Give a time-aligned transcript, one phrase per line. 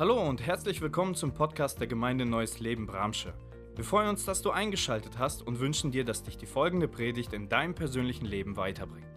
[0.00, 3.34] Hallo und herzlich willkommen zum Podcast der Gemeinde Neues Leben Bramsche.
[3.74, 7.32] Wir freuen uns, dass du eingeschaltet hast und wünschen dir, dass dich die folgende Predigt
[7.32, 9.08] in deinem persönlichen Leben weiterbringt.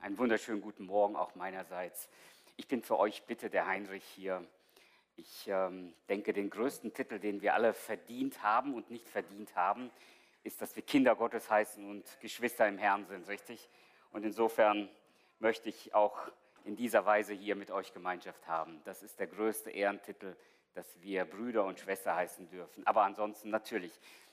[0.00, 2.08] Einen wunderschönen guten Morgen auch meinerseits.
[2.56, 4.42] Ich bin für euch bitte der Heinrich hier.
[5.16, 9.90] Ich ähm, denke, den größten Titel, den wir alle verdient haben und nicht verdient haben,
[10.44, 13.68] ist, dass wir Kinder Gottes heißen und Geschwister im Herrn sind, richtig?
[14.12, 14.88] Und insofern
[15.40, 16.16] möchte ich auch
[16.66, 18.80] in dieser Weise hier mit euch Gemeinschaft haben.
[18.84, 20.36] Das ist der größte Ehrentitel,
[20.74, 22.86] dass wir Brüder und Schwester heißen dürfen.
[22.86, 23.92] Aber ansonsten natürlich,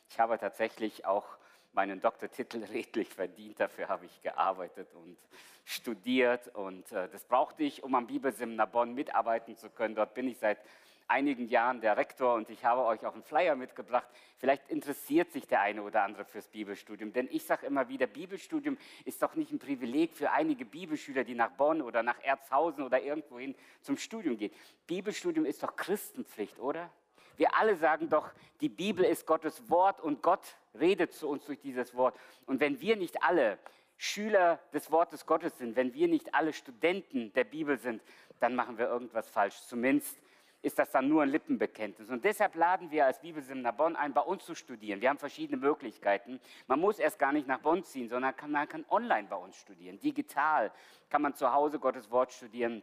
[0.10, 1.26] ich habe tatsächlich auch
[1.74, 3.60] meinen Doktortitel redlich verdient.
[3.60, 5.18] Dafür habe ich gearbeitet und
[5.64, 6.48] studiert.
[6.56, 9.96] Und äh, das brauchte ich, um am Bibelseminar Bonn mitarbeiten zu können.
[9.96, 10.60] Dort bin ich seit
[11.08, 14.08] einigen Jahren der Rektor und ich habe euch auch einen Flyer mitgebracht.
[14.38, 17.14] Vielleicht interessiert sich der eine oder andere fürs Bibelstudium.
[17.14, 21.36] Denn ich sage immer wieder, Bibelstudium ist doch nicht ein Privileg für einige Bibelschüler, die
[21.36, 24.52] nach Bonn oder nach Erzhausen oder irgendwohin zum Studium gehen.
[24.88, 26.90] Bibelstudium ist doch Christenpflicht, oder?
[27.36, 31.60] Wir alle sagen doch, die Bibel ist Gottes Wort und Gott redet zu uns durch
[31.60, 32.18] dieses Wort.
[32.46, 33.58] Und wenn wir nicht alle
[33.98, 38.02] Schüler des Wortes Gottes sind, wenn wir nicht alle Studenten der Bibel sind,
[38.40, 39.62] dann machen wir irgendwas falsch.
[39.68, 40.18] Zumindest
[40.64, 42.10] ist das dann nur ein Lippenbekenntnis.
[42.10, 45.02] Und deshalb laden wir als Bibelseminar Bonn ein, bei uns zu studieren.
[45.02, 46.40] Wir haben verschiedene Möglichkeiten.
[46.68, 49.58] Man muss erst gar nicht nach Bonn ziehen, sondern kann, man kann online bei uns
[49.58, 50.00] studieren.
[50.00, 50.72] Digital
[51.10, 52.82] kann man zu Hause Gottes Wort studieren.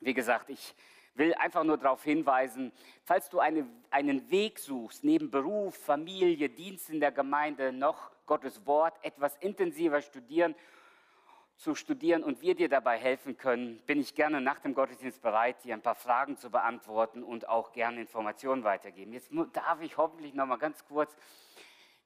[0.00, 0.74] Wie gesagt, ich
[1.14, 2.72] will einfach nur darauf hinweisen,
[3.04, 8.66] falls du eine, einen Weg suchst, neben Beruf, Familie, Dienst in der Gemeinde, noch Gottes
[8.66, 10.54] Wort etwas intensiver studieren
[11.64, 15.64] zu studieren und wir dir dabei helfen können, bin ich gerne nach dem Gottesdienst bereit,
[15.64, 19.14] dir ein paar Fragen zu beantworten und auch gerne Informationen weitergeben.
[19.14, 21.16] Jetzt darf ich hoffentlich noch mal ganz kurz,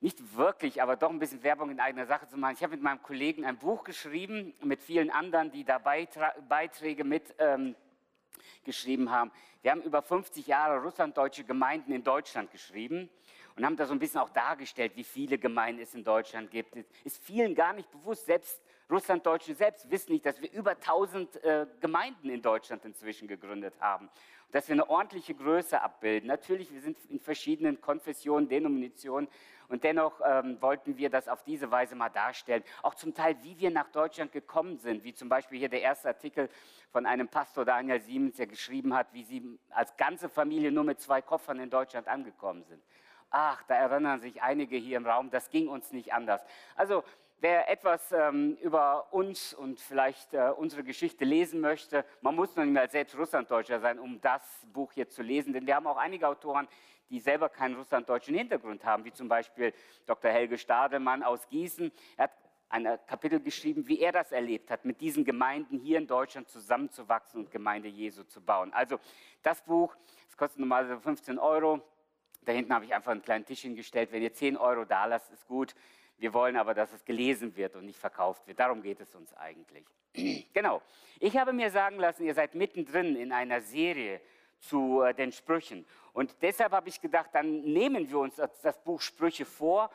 [0.01, 2.55] nicht wirklich, aber doch ein bisschen Werbung in eigener Sache zu machen.
[2.55, 7.35] Ich habe mit meinem Kollegen ein Buch geschrieben, mit vielen anderen, die da Beiträge mit
[7.41, 7.75] ähm,
[8.63, 9.33] geschrieben haben.
[9.63, 13.11] Wir haben über 50 Jahre russlanddeutsche Gemeinden in Deutschland geschrieben
[13.57, 16.77] und haben da so ein bisschen auch dargestellt, wie viele Gemeinden es in Deutschland gibt.
[17.03, 21.67] Ist vielen gar nicht bewusst, selbst Russlanddeutsche selbst wissen nicht, dass wir über 1000 äh,
[21.81, 24.09] Gemeinden in Deutschland inzwischen gegründet haben.
[24.51, 26.29] Dass wir eine ordentliche Größe abbilden.
[26.29, 29.29] Natürlich, wir sind in verschiedenen Konfessionen, Denominationen
[29.69, 32.65] und dennoch ähm, wollten wir das auf diese Weise mal darstellen.
[32.83, 36.09] Auch zum Teil, wie wir nach Deutschland gekommen sind, wie zum Beispiel hier der erste
[36.09, 36.49] Artikel
[36.91, 41.01] von einem Pastor Daniel Siemens, der geschrieben hat, wie sie als ganze Familie nur mit
[41.01, 42.83] zwei Koffern in Deutschland angekommen sind.
[43.31, 46.43] Ach, da erinnern sich einige hier im Raum, das ging uns nicht anders.
[46.75, 47.05] Also
[47.41, 52.65] Wer etwas ähm, über uns und vielleicht äh, unsere Geschichte lesen möchte, man muss noch
[52.65, 55.99] nicht mal selbst Russlanddeutscher sein, um das Buch hier zu lesen, denn wir haben auch
[55.99, 56.67] einige Autoren,
[57.11, 59.73] die selber keinen russlanddeutschen Hintergrund haben, wie zum Beispiel
[60.07, 60.33] Dr.
[60.33, 61.93] Helge Stadelmann aus Gießen.
[62.17, 62.33] Er hat
[62.71, 67.45] ein Kapitel geschrieben, wie er das erlebt hat, mit diesen Gemeinden hier in Deutschland zusammenzuwachsen
[67.45, 68.73] und Gemeinde Jesu zu bauen.
[68.73, 68.99] Also
[69.45, 69.95] das Buch,
[70.27, 71.81] das kostet normalerweise 15 Euro.
[72.43, 74.11] Da hinten habe ich einfach einen kleinen Tisch hingestellt.
[74.11, 75.77] Wenn ihr 10 Euro da lasst, ist gut.
[76.19, 78.59] Wir wollen aber, dass es gelesen wird und nicht verkauft wird.
[78.59, 79.85] Darum geht es uns eigentlich.
[80.53, 80.83] genau.
[81.21, 84.21] Ich habe mir sagen lassen, ihr seid mittendrin in einer Serie
[84.61, 85.87] zu äh, den Sprüchen.
[86.13, 89.91] Und deshalb habe ich gedacht, dann nehmen wir uns das, das Buch Sprüche vor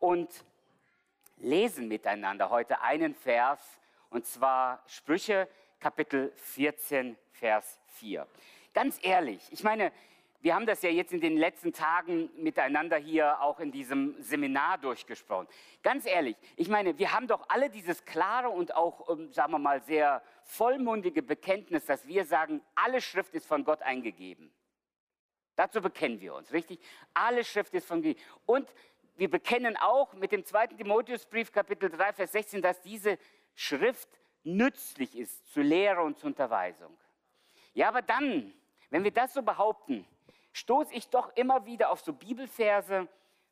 [0.00, 0.30] und
[1.38, 3.60] lesen miteinander heute einen Vers,
[4.08, 5.48] und zwar Sprüche
[5.80, 8.26] Kapitel 14, Vers 4.
[8.72, 9.92] Ganz ehrlich, ich meine,
[10.40, 14.78] wir haben das ja jetzt in den letzten Tagen miteinander hier auch in diesem Seminar
[14.78, 15.48] durchgesprochen.
[15.82, 19.58] Ganz ehrlich, ich meine, wir haben doch alle dieses klare und auch, ähm, sagen wir
[19.58, 24.52] mal, sehr vollmundige Bekenntnis, dass wir sagen, alle Schrift ist von Gott eingegeben.
[25.56, 26.80] Dazu bekennen wir uns, richtig?
[27.14, 28.16] Alle Schrift ist von Gott.
[28.44, 28.68] Und
[29.16, 33.18] wir bekennen auch mit dem zweiten Timotheusbrief, Kapitel 3, Vers 16, dass diese
[33.54, 34.08] Schrift
[34.44, 36.96] nützlich ist zur Lehre und zur Unterweisung.
[37.72, 38.52] Ja, aber dann,
[38.90, 40.06] wenn wir das so behaupten,
[40.56, 43.06] stoße ich doch immer wieder auf so Bibelverse,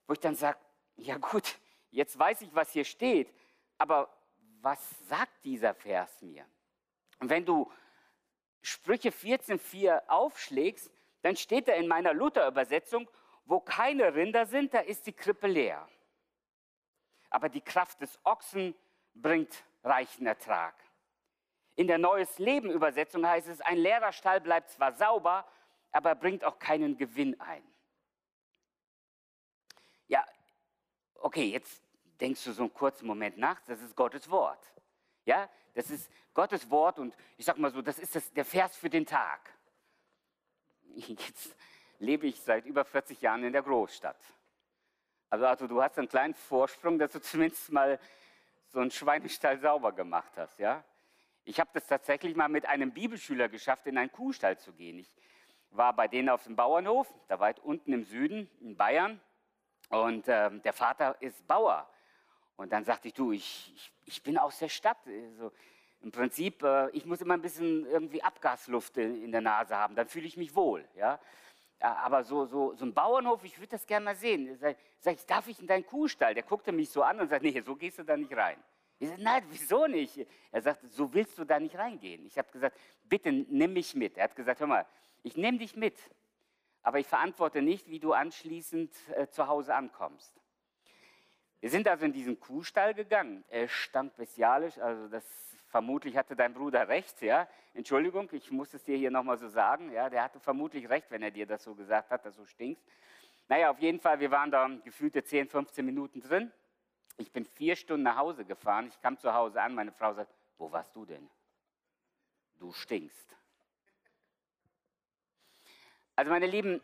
[0.06, 0.58] wo ich dann sage,
[0.96, 1.58] ja gut,
[1.90, 3.32] jetzt weiß ich, was hier steht,
[3.76, 4.08] aber
[4.62, 6.46] was sagt dieser Vers mir?
[7.20, 7.70] Und wenn du
[8.62, 10.90] Sprüche 14.4 aufschlägst,
[11.20, 13.08] dann steht da in meiner Luther-Übersetzung,
[13.44, 15.86] wo keine Rinder sind, da ist die Krippe leer.
[17.28, 18.74] Aber die Kraft des Ochsen
[19.14, 20.74] bringt reichen Ertrag.
[21.74, 25.46] In der Neues Leben Übersetzung heißt es, ein leerer Stall bleibt zwar sauber,
[25.94, 27.62] aber er bringt auch keinen Gewinn ein.
[30.08, 30.26] Ja,
[31.14, 31.82] okay, jetzt
[32.20, 34.72] denkst du so einen kurzen Moment nach, das ist Gottes Wort.
[35.24, 38.76] Ja, das ist Gottes Wort und ich sag mal so, das ist das, der Vers
[38.76, 39.40] für den Tag.
[40.96, 41.56] Jetzt
[42.00, 44.20] lebe ich seit über 40 Jahren in der Großstadt.
[45.30, 48.00] Also, also du hast einen kleinen Vorsprung, dass du zumindest mal
[48.68, 50.84] so einen Schweinestall sauber gemacht hast, ja?
[51.44, 54.98] Ich habe das tatsächlich mal mit einem Bibelschüler geschafft, in einen Kuhstall zu gehen.
[54.98, 55.14] Ich
[55.76, 59.20] war bei denen auf dem Bauernhof, da weit unten im Süden in Bayern.
[59.90, 61.88] Und äh, der Vater ist Bauer.
[62.56, 64.98] Und dann sagte ich, du, ich, ich, ich bin aus der Stadt.
[65.06, 65.52] Also,
[66.00, 69.94] Im Prinzip, äh, ich muss immer ein bisschen irgendwie Abgasluft in, in der Nase haben,
[69.94, 70.86] dann fühle ich mich wohl.
[70.96, 71.18] Ja?
[71.80, 74.56] Aber so, so, so ein Bauernhof, ich würde das gerne mal sehen.
[74.58, 76.34] Sag, sag ich, darf ich in deinen Kuhstall?
[76.34, 78.56] Der guckte mich so an und sagt, nee, so gehst du da nicht rein.
[78.98, 80.26] Ich sage, nein, wieso nicht?
[80.50, 82.24] Er sagt, so willst du da nicht reingehen.
[82.26, 84.16] Ich habe gesagt, bitte nimm mich mit.
[84.16, 84.86] Er hat gesagt, hör mal,
[85.24, 85.98] ich nehme dich mit,
[86.82, 90.32] aber ich verantworte nicht, wie du anschließend äh, zu Hause ankommst.
[91.60, 93.42] Wir sind also in diesen Kuhstall gegangen.
[93.48, 95.24] Er stank bestialisch, also das
[95.68, 97.48] vermutlich hatte dein Bruder recht, ja.
[97.72, 100.10] Entschuldigung, ich muss es dir hier nochmal so sagen, ja.
[100.10, 102.84] Der hatte vermutlich recht, wenn er dir das so gesagt hat, dass du stinkst.
[103.48, 106.52] Naja, auf jeden Fall, wir waren da gefühlte 10, 15 Minuten drin.
[107.16, 108.88] Ich bin vier Stunden nach Hause gefahren.
[108.88, 109.74] Ich kam zu Hause an.
[109.74, 111.30] Meine Frau sagt: Wo warst du denn?
[112.58, 113.34] Du stinkst.
[116.16, 116.80] Also, meine Lieben,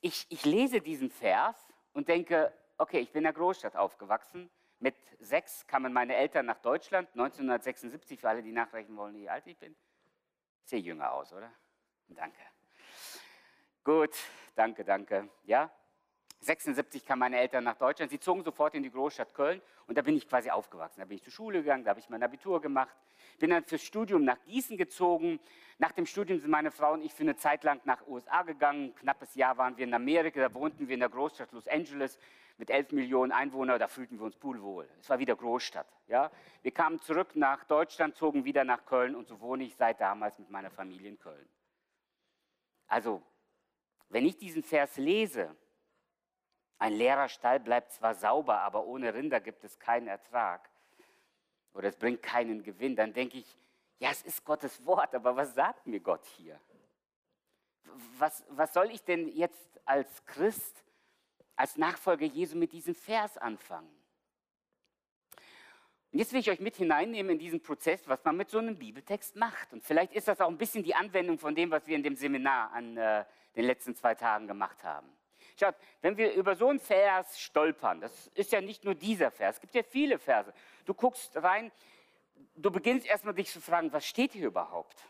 [0.00, 1.56] ich, ich lese diesen Vers
[1.92, 4.50] und denke: Okay, ich bin in der Großstadt aufgewachsen.
[4.78, 9.46] Mit sechs kamen meine Eltern nach Deutschland, 1976, für alle, die nachrechnen wollen, wie alt
[9.46, 9.76] ich bin.
[10.64, 11.52] Ich sehe jünger aus, oder?
[12.08, 12.40] Danke.
[13.84, 14.16] Gut,
[14.56, 15.28] danke, danke.
[15.44, 15.70] Ja,
[16.44, 18.10] 76 kamen meine Eltern nach Deutschland.
[18.10, 21.00] Sie zogen sofort in die Großstadt Köln und da bin ich quasi aufgewachsen.
[21.00, 22.94] Da bin ich zur Schule gegangen, da habe ich mein Abitur gemacht.
[23.38, 25.40] Bin dann fürs Studium nach Gießen gezogen.
[25.78, 28.94] Nach dem Studium sind meine Frau und ich für eine Zeit lang nach USA gegangen.
[28.96, 32.18] Knappes Jahr waren wir in Amerika, da wohnten wir in der Großstadt Los Angeles
[32.58, 34.88] mit 11 Millionen Einwohnern, da fühlten wir uns pudelwohl.
[35.00, 35.88] Es war wieder Großstadt.
[36.06, 36.30] Ja?
[36.62, 40.38] Wir kamen zurück nach Deutschland, zogen wieder nach Köln und so wohne ich seit damals
[40.38, 41.48] mit meiner Familie in Köln.
[42.86, 43.22] Also,
[44.10, 45.56] wenn ich diesen Vers lese,
[46.82, 50.68] ein leerer Stall bleibt zwar sauber, aber ohne Rinder gibt es keinen Ertrag
[51.74, 52.96] oder es bringt keinen Gewinn.
[52.96, 53.56] Dann denke ich,
[54.00, 56.58] ja, es ist Gottes Wort, aber was sagt mir Gott hier?
[58.18, 60.82] Was, was soll ich denn jetzt als Christ,
[61.54, 63.94] als Nachfolger Jesu mit diesem Vers anfangen?
[66.10, 68.76] Und jetzt will ich euch mit hineinnehmen in diesen Prozess, was man mit so einem
[68.76, 69.72] Bibeltext macht.
[69.72, 72.16] Und vielleicht ist das auch ein bisschen die Anwendung von dem, was wir in dem
[72.16, 73.24] Seminar an äh,
[73.54, 75.08] den letzten zwei Tagen gemacht haben.
[75.58, 79.56] Schaut, wenn wir über so einen Vers stolpern, das ist ja nicht nur dieser Vers,
[79.56, 80.52] es gibt ja viele Verse.
[80.84, 81.70] Du guckst rein,
[82.56, 85.04] du beginnst erstmal dich zu fragen, was steht hier überhaupt?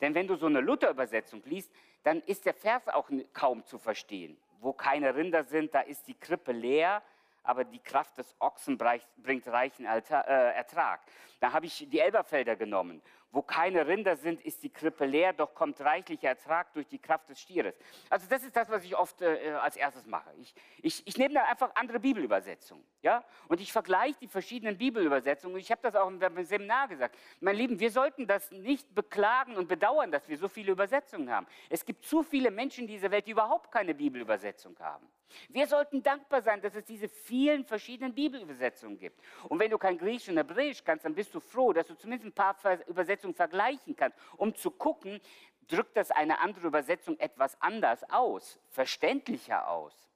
[0.00, 1.72] Denn wenn du so eine Luther-Übersetzung liest,
[2.02, 4.40] dann ist der Vers auch kaum zu verstehen.
[4.60, 7.02] Wo keine Rinder sind, da ist die Krippe leer,
[7.48, 11.00] aber die Kraft des Ochsen bringt reichen äh, Ertrag.
[11.40, 13.00] Da habe ich die Elberfelder genommen.
[13.30, 17.28] Wo keine Rinder sind, ist die Krippe leer, doch kommt reichlicher Ertrag durch die Kraft
[17.28, 17.74] des Stieres.
[18.10, 20.30] Also das ist das, was ich oft äh, als erstes mache.
[20.38, 22.84] Ich, ich, ich nehme dann einfach andere Bibelübersetzungen.
[23.00, 23.24] Ja?
[23.48, 25.56] Und ich vergleiche die verschiedenen Bibelübersetzungen.
[25.58, 27.16] Ich habe das auch im Seminar gesagt.
[27.40, 31.46] Mein Lieben, wir sollten das nicht beklagen und bedauern, dass wir so viele Übersetzungen haben.
[31.70, 35.06] Es gibt zu viele Menschen in dieser Welt, die überhaupt keine Bibelübersetzung haben.
[35.48, 39.20] Wir sollten dankbar sein, dass es diese vielen verschiedenen Bibelübersetzungen gibt.
[39.48, 42.26] Und wenn du kein Griechisch und Hebräisch kannst, dann bist du froh, dass du zumindest
[42.26, 42.56] ein paar
[42.88, 45.20] Übersetzungen vergleichen kannst, um zu gucken,
[45.68, 50.08] drückt das eine andere Übersetzung etwas anders aus, verständlicher aus.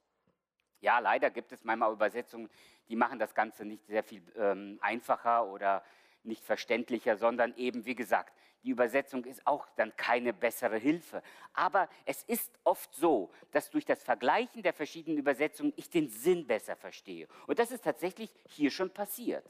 [0.81, 2.49] Ja, leider gibt es manchmal Übersetzungen,
[2.89, 5.83] die machen das Ganze nicht sehr viel ähm, einfacher oder
[6.23, 8.33] nicht verständlicher, sondern eben, wie gesagt,
[8.63, 11.21] die Übersetzung ist auch dann keine bessere Hilfe.
[11.53, 16.47] Aber es ist oft so, dass durch das Vergleichen der verschiedenen Übersetzungen ich den Sinn
[16.47, 17.27] besser verstehe.
[17.47, 19.45] Und das ist tatsächlich hier schon passiert.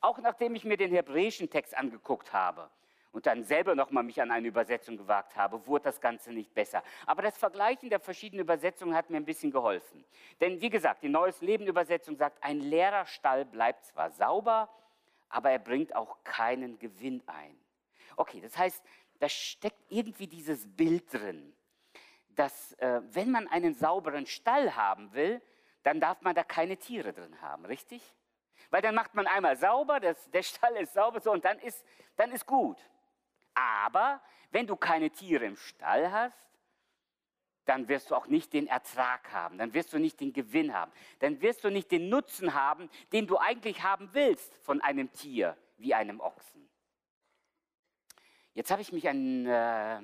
[0.00, 2.70] Auch nachdem ich mir den hebräischen Text angeguckt habe
[3.12, 6.82] und dann selber nochmal mich an eine Übersetzung gewagt habe, wurde das Ganze nicht besser.
[7.06, 10.04] Aber das Vergleichen der verschiedenen Übersetzungen hat mir ein bisschen geholfen.
[10.40, 14.68] Denn wie gesagt, die Neues Leben Übersetzung sagt, ein leerer Stall bleibt zwar sauber,
[15.30, 17.56] aber er bringt auch keinen Gewinn ein.
[18.16, 18.82] Okay, das heißt,
[19.18, 21.54] da steckt irgendwie dieses Bild drin,
[22.30, 25.42] dass äh, wenn man einen sauberen Stall haben will,
[25.82, 28.02] dann darf man da keine Tiere drin haben, richtig?
[28.70, 31.84] Weil dann macht man einmal sauber, das, der Stall ist sauber so und dann ist,
[32.16, 32.78] dann ist gut.
[33.54, 36.38] Aber wenn du keine Tiere im Stall hast,
[37.64, 40.90] dann wirst du auch nicht den Ertrag haben, dann wirst du nicht den Gewinn haben,
[41.20, 45.56] dann wirst du nicht den Nutzen haben, den du eigentlich haben willst von einem Tier
[45.76, 46.68] wie einem Ochsen.
[48.54, 50.00] Jetzt habe ich mich an, äh,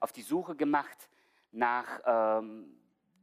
[0.00, 1.08] auf die Suche gemacht
[1.50, 2.78] nach ähm,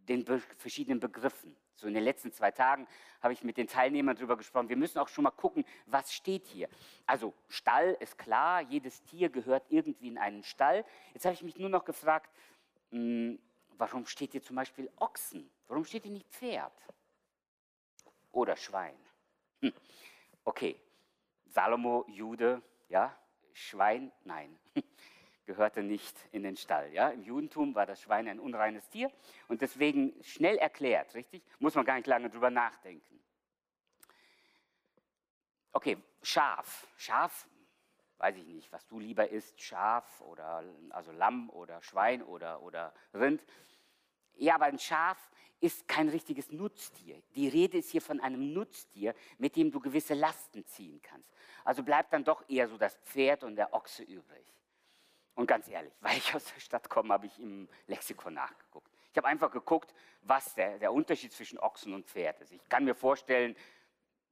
[0.07, 1.55] den be verschiedenen Begriffen.
[1.75, 2.87] So in den letzten zwei Tagen
[3.21, 4.69] habe ich mit den Teilnehmern darüber gesprochen.
[4.69, 6.69] Wir müssen auch schon mal gucken, was steht hier.
[7.05, 10.85] Also Stall ist klar, jedes Tier gehört irgendwie in einen Stall.
[11.13, 12.29] Jetzt habe ich mich nur noch gefragt,
[12.91, 13.39] mh, hm,
[13.77, 15.49] warum steht hier zum Beispiel Ochsen?
[15.67, 16.73] Warum steht hier nicht Pferd?
[18.31, 18.95] Oder Schwein?
[19.61, 19.73] Hm.
[20.43, 20.79] Okay,
[21.47, 23.17] Salomo, Jude, ja,
[23.55, 24.59] Schwein, nein,
[25.45, 26.91] gehörte nicht in den Stall.
[26.93, 27.09] Ja?
[27.09, 29.09] Im Judentum war das Schwein ein unreines Tier
[29.47, 31.41] und deswegen schnell erklärt, richtig?
[31.59, 33.23] Muss man gar nicht lange drüber nachdenken.
[35.71, 36.85] Okay, Schaf.
[36.97, 37.47] Schaf,
[38.17, 42.93] weiß ich nicht, was du lieber isst, Schaf oder also Lamm oder Schwein oder, oder
[43.13, 43.41] Rind.
[44.37, 47.21] Ja, aber ein Schaf ist kein richtiges Nutztier.
[47.35, 51.31] Die Rede ist hier von einem Nutztier, mit dem du gewisse Lasten ziehen kannst.
[51.63, 54.45] Also bleibt dann doch eher so das Pferd und der Ochse übrig.
[55.33, 58.91] Und ganz ehrlich, weil ich aus der Stadt komme, habe ich im Lexikon nachgeguckt.
[59.11, 62.51] Ich habe einfach geguckt, was der, der Unterschied zwischen Ochsen und Pferd ist.
[62.51, 63.55] Ich kann mir vorstellen,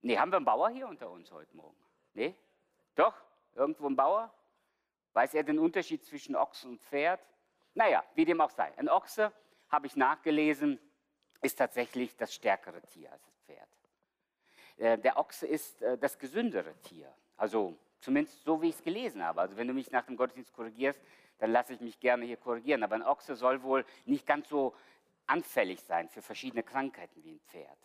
[0.01, 1.77] nee, haben wir einen Bauer hier unter uns heute Morgen?
[2.13, 2.35] Nee?
[2.95, 3.15] Doch?
[3.55, 4.33] Irgendwo ein Bauer?
[5.13, 7.25] Weiß er den Unterschied zwischen Ochsen und Pferd?
[7.75, 8.77] Naja, wie dem auch sei.
[8.77, 9.31] Ein Ochse,
[9.73, 10.79] habe ich nachgelesen,
[11.41, 13.69] ist tatsächlich das stärkere Tier als das Pferd.
[14.77, 17.13] Äh, der Ochse ist äh, das gesündere Tier.
[17.35, 19.41] Also zumindest so, wie ich es gelesen habe.
[19.41, 21.01] Also wenn du mich nach dem Gottesdienst korrigierst,
[21.39, 22.83] dann lasse ich mich gerne hier korrigieren.
[22.83, 24.75] Aber ein Ochse soll wohl nicht ganz so
[25.25, 27.77] anfällig sein für verschiedene Krankheiten wie ein Pferd.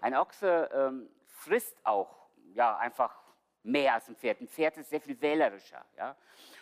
[0.00, 3.20] Ein Ochse ähm, frisst auch ja, einfach
[3.64, 4.40] mehr als ein Pferd.
[4.40, 5.84] Ein Pferd ist sehr viel wählerischer.
[5.96, 6.16] Ja?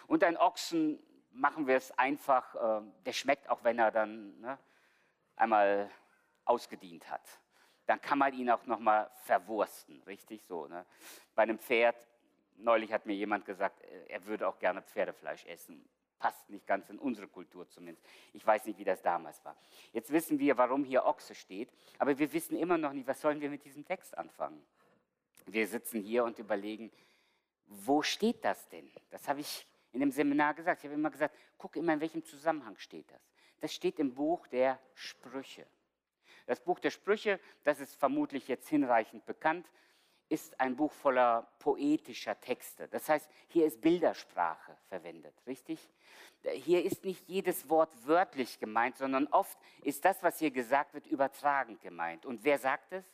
[0.07, 0.99] Und ein Ochsen,
[1.33, 4.59] machen wir es einfach, äh, der schmeckt auch, wenn er dann ne,
[5.41, 5.91] einmal
[6.45, 7.23] ausgedient hat.
[7.87, 10.67] Dann kann man ihn auch nochmal verwursten, richtig so.
[10.67, 10.87] Ne?
[11.35, 11.97] Bei einem Pferd,
[12.57, 15.89] neulich hat mir jemand gesagt, äh, er würde auch gerne Pferdefleisch essen.
[16.19, 18.07] Passt nicht ganz in unsere Kultur zumindest.
[18.35, 19.57] Ich weiß nicht, wie das damals war.
[19.93, 23.41] Jetzt wissen wir, warum hier Ochse steht, aber wir wissen immer noch nicht, was sollen
[23.41, 24.65] wir mit diesem Text anfangen.
[25.47, 26.93] Wir sitzen hier und überlegen,
[27.65, 28.91] wo steht das denn?
[29.11, 30.81] Das habe ich in dem Seminar gesagt.
[30.81, 33.30] Ich habe immer gesagt, guck immer, in welchem Zusammenhang steht das.
[33.61, 35.67] Das steht im Buch der Sprüche.
[36.47, 39.71] Das Buch der Sprüche, das ist vermutlich jetzt hinreichend bekannt,
[40.29, 42.89] ist ein Buch voller poetischer Texte.
[42.89, 45.91] Das heißt, hier ist Bildersprache verwendet, richtig?
[46.55, 51.07] Hier ist nicht jedes Wort wörtlich gemeint, sondern oft ist das, was hier gesagt wird,
[51.07, 52.25] übertragend gemeint.
[52.25, 53.05] Und wer sagt es?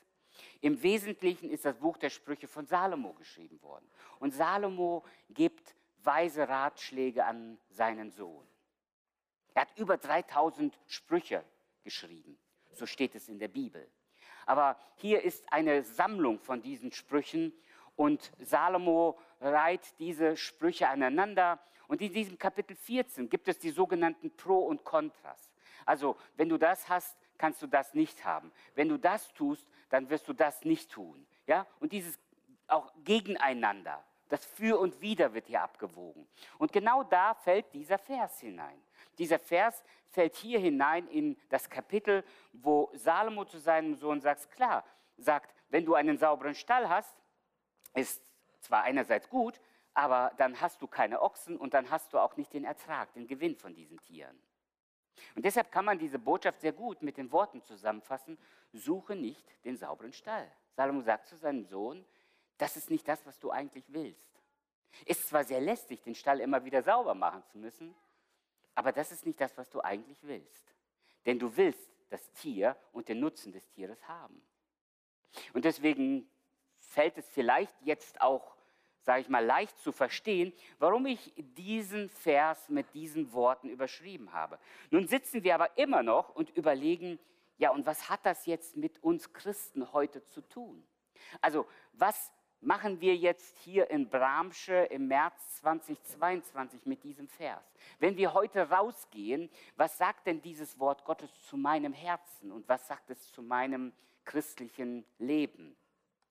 [0.61, 3.91] Im Wesentlichen ist das Buch der Sprüche von Salomo geschrieben worden.
[4.19, 8.47] Und Salomo gibt weise Ratschläge an seinen Sohn.
[9.57, 11.43] Er hat über 3000 Sprüche
[11.83, 12.39] geschrieben.
[12.75, 13.91] So steht es in der Bibel.
[14.45, 17.55] Aber hier ist eine Sammlung von diesen Sprüchen
[17.97, 21.59] und Salomo reiht diese Sprüche aneinander.
[21.89, 25.51] Und in diesem Kapitel 14 gibt es die sogenannten Pro und Kontras.
[25.87, 28.53] Also, wenn du das hast, kannst du das nicht haben.
[28.75, 31.27] Wenn du das tust, dann wirst du das nicht tun.
[31.47, 31.67] Ja?
[31.81, 32.19] Und dieses
[32.67, 36.29] auch gegeneinander, das Für und Wider wird hier abgewogen.
[36.59, 38.83] Und genau da fällt dieser Vers hinein.
[39.19, 44.85] Dieser Vers fällt hier hinein in das Kapitel, wo Salomo zu seinem Sohn sagt, klar,
[45.17, 47.17] sagt, wenn du einen sauberen Stall hast,
[47.95, 48.23] ist
[48.61, 49.61] zwar einerseits gut,
[49.95, 53.27] aber dann hast du keine Ochsen und dann hast du auch nicht den Ertrag, den
[53.27, 54.39] Gewinn von diesen Tieren.
[55.35, 58.39] Und deshalb kann man diese Botschaft sehr gut mit den Worten zusammenfassen,
[58.73, 60.51] suche nicht den sauberen Stall.
[60.73, 62.05] Salomo sagt zu seinem Sohn,
[62.59, 64.43] das ist nicht das, was du eigentlich willst.
[65.05, 67.95] Ist zwar sehr lästig, den Stall immer wieder sauber machen zu müssen,
[68.77, 70.73] aber das ist nicht das, was du eigentlich willst.
[71.25, 74.41] Denn du willst das Tier und den Nutzen des Tieres haben.
[75.55, 76.31] Und deswegen
[76.79, 78.55] fällt es vielleicht jetzt auch,
[79.01, 84.59] sage ich mal, leicht zu verstehen, warum ich diesen Vers mit diesen Worten überschrieben habe.
[84.91, 87.19] Nun sitzen wir aber immer noch und überlegen,
[87.59, 90.87] ja, und was hat das jetzt mit uns Christen heute zu tun?
[91.41, 97.65] Also, was machen wir jetzt hier in Bramsche im März 2022 mit diesem Vers?
[97.99, 102.87] Wenn wir heute rausgehen, was sagt denn dieses Wort Gottes zu meinem Herzen und was
[102.87, 103.93] sagt es zu meinem
[104.25, 105.77] christlichen Leben?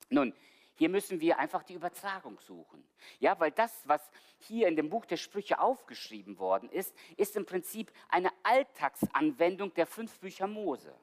[0.10, 0.34] Nun,
[0.76, 2.84] hier müssen wir einfach die Übertragung suchen.
[3.20, 4.02] Ja, weil das, was
[4.40, 9.88] hier in dem Buch der Sprüche aufgeschrieben worden ist, ist im Prinzip eine Alltagsanwendung der
[9.88, 10.94] fünf Bücher Mose.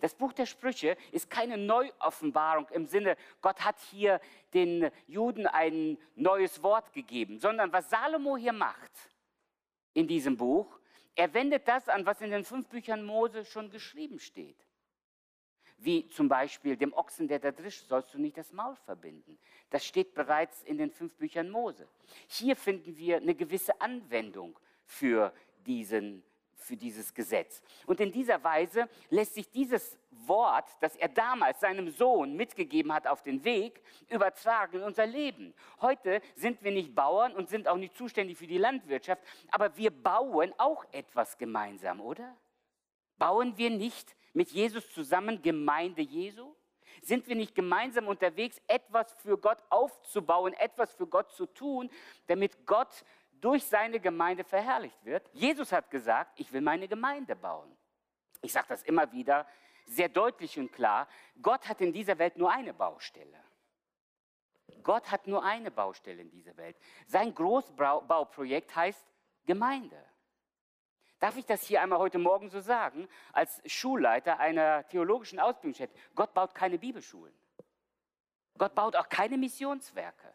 [0.00, 4.20] Das Buch der Sprüche ist keine Neuoffenbarung im Sinne, Gott hat hier
[4.54, 8.92] den Juden ein neues Wort gegeben, sondern was Salomo hier macht
[9.94, 10.78] in diesem Buch,
[11.14, 14.56] er wendet das an, was in den fünf Büchern Mose schon geschrieben steht.
[15.76, 19.38] Wie zum Beispiel dem Ochsen, der da drischt, sollst du nicht das Maul verbinden.
[19.70, 21.88] Das steht bereits in den fünf Büchern Mose.
[22.28, 25.32] Hier finden wir eine gewisse Anwendung für
[25.66, 26.22] diesen
[26.62, 27.62] für dieses Gesetz.
[27.86, 33.06] Und in dieser Weise lässt sich dieses Wort, das er damals seinem Sohn mitgegeben hat
[33.06, 35.54] auf den Weg, übertragen in unser Leben.
[35.80, 39.90] Heute sind wir nicht Bauern und sind auch nicht zuständig für die Landwirtschaft, aber wir
[39.90, 42.36] bauen auch etwas gemeinsam, oder?
[43.18, 46.54] Bauen wir nicht mit Jesus zusammen Gemeinde Jesu?
[47.02, 51.90] Sind wir nicht gemeinsam unterwegs, etwas für Gott aufzubauen, etwas für Gott zu tun,
[52.26, 53.04] damit Gott
[53.40, 55.28] durch seine Gemeinde verherrlicht wird?
[55.32, 57.76] Jesus hat gesagt, ich will meine Gemeinde bauen.
[58.42, 59.46] Ich sage das immer wieder
[59.86, 61.08] sehr deutlich und klar.
[61.42, 63.38] Gott hat in dieser Welt nur eine Baustelle.
[64.82, 66.76] Gott hat nur eine Baustelle in dieser Welt.
[67.06, 69.04] Sein Großbauprojekt heißt
[69.44, 70.02] Gemeinde.
[71.18, 75.94] Darf ich das hier einmal heute Morgen so sagen, als Schulleiter einer theologischen Ausbildungsstätte?
[76.14, 77.34] Gott baut keine Bibelschulen.
[78.56, 80.34] Gott baut auch keine Missionswerke.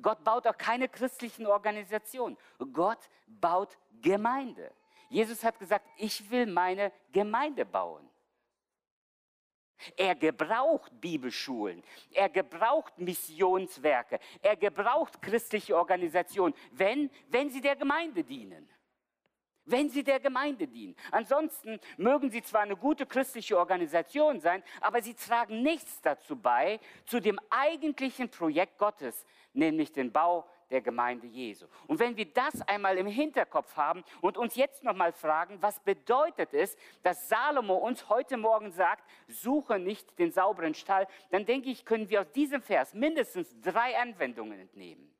[0.00, 2.36] Gott baut auch keine christlichen Organisationen.
[2.72, 4.72] Gott baut Gemeinde.
[5.08, 8.08] Jesus hat gesagt, ich will meine Gemeinde bauen.
[9.96, 18.24] Er gebraucht Bibelschulen, er gebraucht Missionswerke, er gebraucht christliche Organisationen, wenn, wenn sie der Gemeinde
[18.24, 18.68] dienen.
[19.66, 20.96] Wenn sie der Gemeinde dienen.
[21.10, 26.80] Ansonsten mögen sie zwar eine gute christliche Organisation sein, aber sie tragen nichts dazu bei,
[27.04, 31.66] zu dem eigentlichen Projekt Gottes, nämlich den Bau der Gemeinde Jesu.
[31.86, 36.52] Und wenn wir das einmal im Hinterkopf haben und uns jetzt nochmal fragen, was bedeutet
[36.54, 41.84] es, dass Salomo uns heute Morgen sagt, suche nicht den sauberen Stall, dann denke ich,
[41.84, 45.15] können wir aus diesem Vers mindestens drei Anwendungen entnehmen.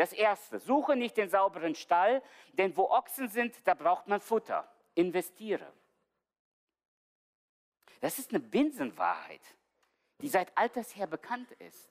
[0.00, 2.22] Das erste, suche nicht den sauberen Stall,
[2.54, 4.66] denn wo Ochsen sind, da braucht man Futter.
[4.94, 5.70] Investiere.
[8.00, 9.42] Das ist eine Binsenwahrheit,
[10.22, 11.90] die seit alters her bekannt ist.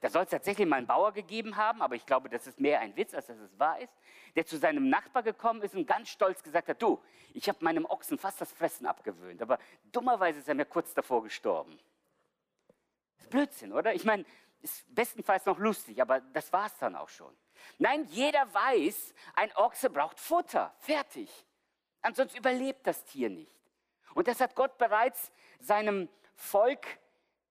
[0.00, 2.80] Da soll es tatsächlich mal einen Bauer gegeben haben, aber ich glaube, das ist mehr
[2.80, 3.94] ein Witz, als dass es wahr ist,
[4.36, 7.86] der zu seinem Nachbar gekommen ist und ganz stolz gesagt hat, du, ich habe meinem
[7.86, 9.58] Ochsen fast das Fressen abgewöhnt, aber
[9.92, 11.80] dummerweise ist er mir kurz davor gestorben.
[13.16, 13.94] Das ist Blödsinn, oder?
[13.94, 14.26] Ich meine,
[14.62, 17.34] ist bestenfalls noch lustig, aber das war es dann auch schon.
[17.78, 21.30] Nein, jeder weiß, ein Ochse braucht Futter, fertig.
[22.02, 23.52] Ansonsten überlebt das Tier nicht.
[24.14, 26.86] Und das hat Gott bereits seinem Volk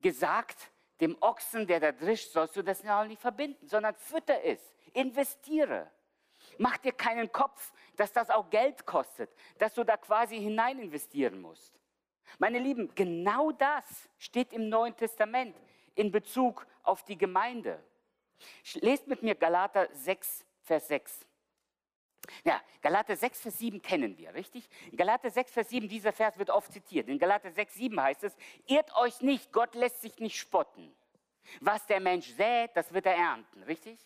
[0.01, 0.71] gesagt,
[1.01, 4.59] dem Ochsen, der da drischt, sollst du das auch nicht verbinden, sondern fütter es,
[4.93, 5.91] investiere.
[6.57, 11.39] Mach dir keinen Kopf, dass das auch Geld kostet, dass du da quasi hinein investieren
[11.39, 11.79] musst.
[12.39, 15.55] Meine Lieben, genau das steht im Neuen Testament
[15.97, 17.83] in Bezug auf die Gemeinde.
[18.75, 21.25] Lest mit mir Galater 6, Vers 6.
[22.43, 24.69] Ja, Galater 6, Vers 7 kennen wir, richtig?
[24.91, 27.07] In Galater 6, Vers 7, dieser Vers wird oft zitiert.
[27.07, 28.35] In Galater 6, 7 heißt es,
[28.67, 30.93] irrt euch nicht, Gott lässt sich nicht spotten.
[31.61, 33.97] Was der Mensch sät, das wird er ernten, richtig?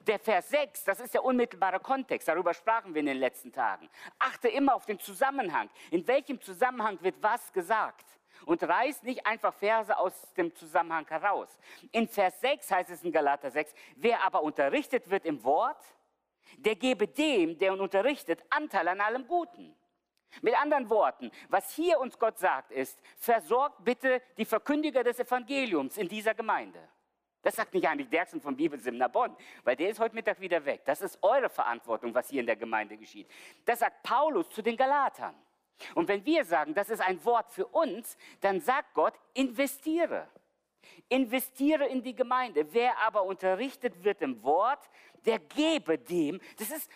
[0.00, 3.88] Der Vers 6, das ist der unmittelbare Kontext, darüber sprachen wir in den letzten Tagen.
[4.18, 5.68] Achte immer auf den Zusammenhang.
[5.90, 8.06] In welchem Zusammenhang wird was gesagt?
[8.46, 11.48] Und reiß nicht einfach Verse aus dem Zusammenhang heraus.
[11.90, 15.82] In Vers 6 heißt es in Galater 6, wer aber unterrichtet wird im Wort,
[16.58, 19.74] der gebe dem, der ihn unterrichtet, Anteil an allem Guten.
[20.40, 25.98] Mit anderen Worten, was hier uns Gott sagt, ist, versorgt bitte die Verkündiger des Evangeliums
[25.98, 26.88] in dieser Gemeinde.
[27.42, 30.82] Das sagt nicht eigentlich Derksen vom Bibelsemner Bonn, weil der ist heute Mittag wieder weg.
[30.84, 33.28] Das ist eure Verantwortung, was hier in der Gemeinde geschieht.
[33.64, 35.34] Das sagt Paulus zu den Galatern.
[35.94, 40.28] Und wenn wir sagen, das ist ein Wort für uns, dann sagt Gott, investiere.
[41.08, 42.66] Investiere in die Gemeinde.
[42.72, 44.88] Wer aber unterrichtet wird im Wort,
[45.24, 46.40] der gebe dem.
[46.58, 46.90] Das ist,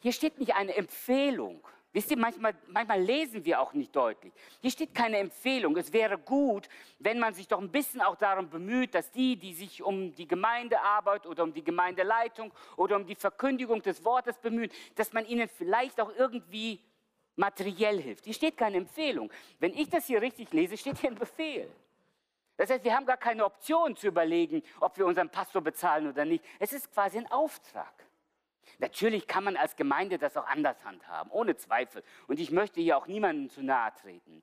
[0.00, 1.62] hier steht nicht eine Empfehlung.
[1.94, 4.32] Wisst ihr, manchmal, manchmal lesen wir auch nicht deutlich.
[4.62, 5.76] Hier steht keine Empfehlung.
[5.76, 9.52] Es wäre gut, wenn man sich doch ein bisschen auch darum bemüht, dass die, die
[9.52, 14.70] sich um die Gemeindearbeit oder um die Gemeindeleitung oder um die Verkündigung des Wortes bemühen,
[14.94, 16.80] dass man ihnen vielleicht auch irgendwie
[17.36, 18.24] materiell hilft.
[18.24, 19.30] Hier steht keine Empfehlung.
[19.58, 21.70] Wenn ich das hier richtig lese, steht hier ein Befehl.
[22.56, 26.24] Das heißt, wir haben gar keine Option zu überlegen, ob wir unseren Pastor bezahlen oder
[26.24, 26.44] nicht.
[26.58, 27.92] Es ist quasi ein Auftrag.
[28.78, 32.02] Natürlich kann man als Gemeinde das auch anders handhaben, ohne Zweifel.
[32.26, 34.42] Und ich möchte hier auch niemandem zu nahe treten.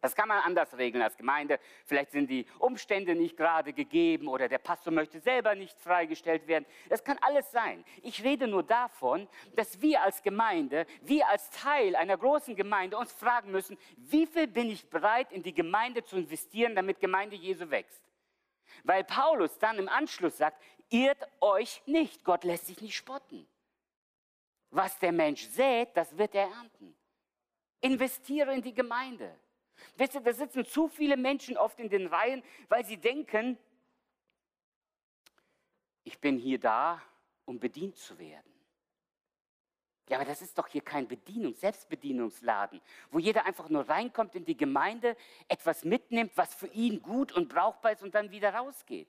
[0.00, 1.58] Das kann man anders regeln als Gemeinde.
[1.84, 6.66] Vielleicht sind die Umstände nicht gerade gegeben oder der Pastor möchte selber nicht freigestellt werden.
[6.88, 7.84] Das kann alles sein.
[8.02, 13.12] Ich rede nur davon, dass wir als Gemeinde, wir als Teil einer großen Gemeinde uns
[13.12, 17.68] fragen müssen, wie viel bin ich bereit in die Gemeinde zu investieren, damit Gemeinde Jesu
[17.68, 18.02] wächst.
[18.84, 23.48] Weil Paulus dann im Anschluss sagt, irrt euch nicht, Gott lässt sich nicht spotten.
[24.70, 26.94] Was der Mensch sät, das wird er ernten.
[27.80, 29.36] Investiere in die Gemeinde.
[29.98, 33.58] Wisst ihr, da sitzen zu viele Menschen oft in den Reihen, weil sie denken,
[36.04, 37.02] ich bin hier da,
[37.44, 38.52] um bedient zu werden.
[40.08, 42.80] Ja, aber das ist doch hier kein Bedienungs-, Selbstbedienungsladen,
[43.10, 45.16] wo jeder einfach nur reinkommt in die Gemeinde,
[45.48, 49.08] etwas mitnimmt, was für ihn gut und brauchbar ist und dann wieder rausgeht.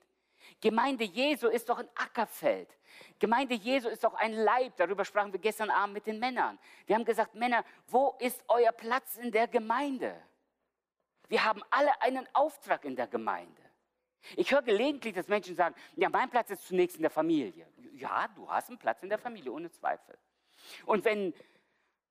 [0.60, 2.76] Gemeinde Jesu ist doch ein Ackerfeld.
[3.20, 4.76] Gemeinde Jesu ist doch ein Leib.
[4.76, 6.58] Darüber sprachen wir gestern Abend mit den Männern.
[6.86, 10.20] Wir haben gesagt, Männer, wo ist euer Platz in der Gemeinde?
[11.30, 13.62] Wir haben alle einen Auftrag in der Gemeinde.
[14.36, 17.66] Ich höre gelegentlich, dass Menschen sagen, ja, mein Platz ist zunächst in der Familie.
[17.94, 20.18] Ja, du hast einen Platz in der Familie, ohne Zweifel.
[20.86, 21.32] Und wenn,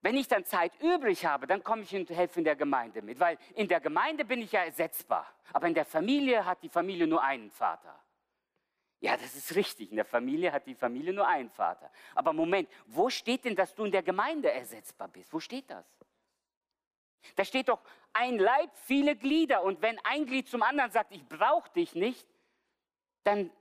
[0.01, 3.19] wenn ich dann Zeit übrig habe, dann komme ich und helfe in der Gemeinde mit,
[3.19, 5.27] weil in der Gemeinde bin ich ja ersetzbar.
[5.51, 7.99] Aber in der Familie hat die Familie nur einen Vater.
[9.01, 9.89] Ja, das ist richtig.
[9.89, 11.91] In der Familie hat die Familie nur einen Vater.
[12.15, 15.34] Aber Moment, wo steht denn, dass du in der Gemeinde ersetzbar bist?
[15.34, 15.86] Wo steht das?
[17.36, 17.82] Da steht doch
[18.13, 19.63] ein Leib, viele Glieder.
[19.63, 22.27] Und wenn ein Glied zum anderen sagt, ich brauche dich nicht,
[23.23, 23.51] dann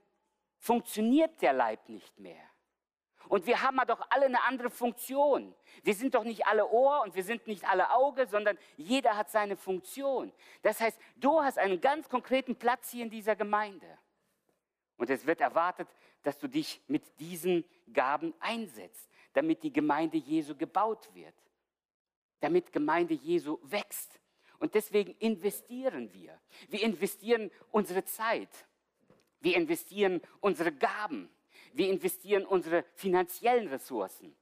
[0.57, 2.49] funktioniert der Leib nicht mehr.
[3.27, 5.53] Und wir haben doch alle eine andere Funktion.
[5.83, 9.29] Wir sind doch nicht alle Ohr und wir sind nicht alle Auge, sondern jeder hat
[9.29, 10.33] seine Funktion.
[10.63, 13.99] Das heißt, du hast einen ganz konkreten Platz hier in dieser Gemeinde.
[14.97, 15.87] Und es wird erwartet,
[16.23, 21.35] dass du dich mit diesen Gaben einsetzt, damit die Gemeinde Jesu gebaut wird,
[22.39, 24.19] damit Gemeinde Jesu wächst.
[24.59, 26.37] Und deswegen investieren wir.
[26.67, 28.49] Wir investieren unsere Zeit.
[29.39, 31.29] Wir investieren unsere Gaben.
[31.73, 34.35] Wir investieren unsere finanziellen Ressourcen.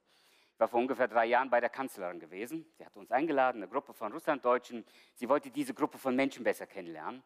[0.54, 2.66] Ich war vor ungefähr drei Jahren bei der Kanzlerin gewesen.
[2.76, 4.84] Sie hat uns eingeladen, eine Gruppe von Russlanddeutschen.
[5.14, 7.22] Sie wollte diese Gruppe von Menschen besser kennenlernen.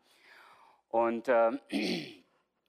[0.90, 1.52] Und äh,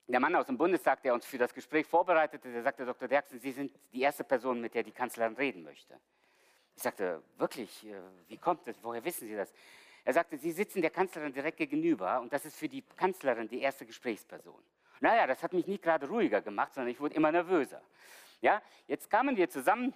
[0.08, 3.10] der Mann aus dem Bundestag, der uns für das Gespräch vorbereitete, der sagte, Dr.
[3.10, 6.00] Derksen, Sie sind die erste Person, mit der die Kanzlerin reden möchte.
[6.78, 8.82] Ich sagte, wirklich, äh, wie kommt das?
[8.82, 9.54] Woher wissen Sie das?
[10.04, 13.62] Er sagte, Sie sitzen der Kanzlerin direkt gegenüber und das ist für die Kanzlerin die
[13.62, 14.62] erste Gesprächsperson.
[15.00, 17.82] Naja, das hat mich nicht gerade ruhiger gemacht, sondern ich wurde immer nervöser.
[18.42, 19.94] Ja, jetzt kamen wir zusammen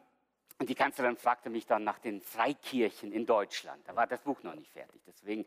[0.60, 3.88] und die Kanzlerin fragte mich dann nach den Freikirchen in Deutschland.
[3.88, 5.02] Da war das Buch noch nicht fertig.
[5.06, 5.46] Deswegen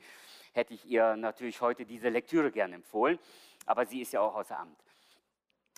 [0.53, 3.19] hätte ich ihr natürlich heute diese Lektüre gerne empfohlen
[3.67, 4.79] aber sie ist ja auch außer Amt.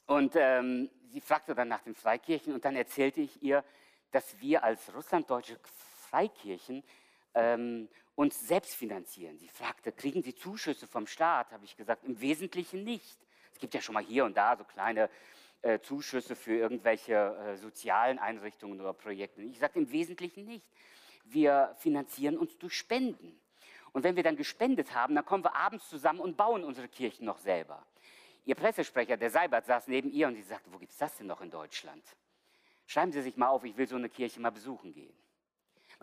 [0.06, 3.64] Und ähm, sie fragte dann nach den Freikirchen und dann erzählte ich ihr,
[4.10, 5.58] dass wir als russlanddeutsche
[6.08, 6.82] Freikirchen
[7.34, 9.38] ähm, uns selbst finanzieren.
[9.38, 11.52] Sie fragte, kriegen Sie Zuschüsse vom Staat?
[11.52, 13.18] Habe ich gesagt, im Wesentlichen nicht.
[13.52, 15.08] Es gibt ja schon mal hier und da so kleine
[15.62, 19.42] äh, Zuschüsse für irgendwelche äh, sozialen Einrichtungen oder Projekte.
[19.42, 20.66] Ich sagte, im Wesentlichen nicht.
[21.24, 23.38] Wir finanzieren uns durch Spenden.
[23.92, 27.26] Und wenn wir dann gespendet haben, dann kommen wir abends zusammen und bauen unsere Kirchen
[27.26, 27.84] noch selber.
[28.44, 31.26] Ihr Pressesprecher, der Seibert, saß neben ihr und sie sagte, wo gibt es das denn
[31.26, 32.02] noch in Deutschland?
[32.86, 35.14] Schreiben Sie sich mal auf, ich will so eine Kirche mal besuchen gehen.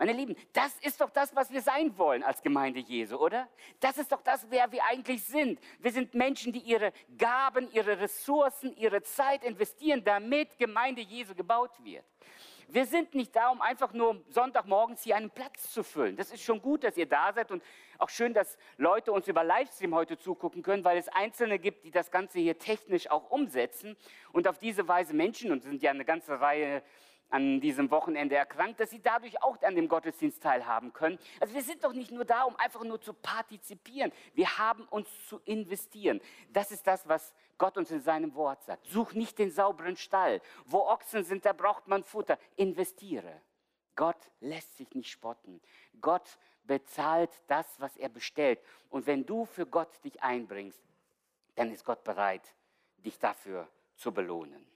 [0.00, 3.46] Meine Lieben, das ist doch das, was wir sein wollen als Gemeinde Jesu, oder?
[3.80, 5.60] Das ist doch das, wer wir eigentlich sind.
[5.78, 11.72] Wir sind Menschen, die ihre Gaben, ihre Ressourcen, ihre Zeit investieren, damit Gemeinde Jesu gebaut
[11.84, 12.02] wird.
[12.68, 16.16] Wir sind nicht da, um einfach nur Sonntagmorgens hier einen Platz zu füllen.
[16.16, 17.62] Das ist schon gut, dass ihr da seid und
[17.98, 21.90] auch schön, dass Leute uns über Livestream heute zugucken können, weil es Einzelne gibt, die
[21.90, 23.98] das Ganze hier technisch auch umsetzen
[24.32, 26.82] und auf diese Weise Menschen, und es sind ja eine ganze Reihe
[27.30, 31.18] an diesem Wochenende erkrankt, dass sie dadurch auch an dem Gottesdienst teilhaben können.
[31.38, 34.12] Also wir sind doch nicht nur da, um einfach nur zu partizipieren.
[34.34, 36.20] Wir haben uns zu investieren.
[36.52, 38.86] Das ist das, was Gott uns in seinem Wort sagt.
[38.86, 40.40] Such nicht den sauberen Stall.
[40.66, 42.38] Wo Ochsen sind, da braucht man Futter.
[42.56, 43.40] Investiere.
[43.96, 45.60] Gott lässt sich nicht spotten.
[46.00, 48.60] Gott bezahlt das, was er bestellt.
[48.88, 50.80] Und wenn du für Gott dich einbringst,
[51.56, 52.54] dann ist Gott bereit,
[53.04, 54.69] dich dafür zu belohnen.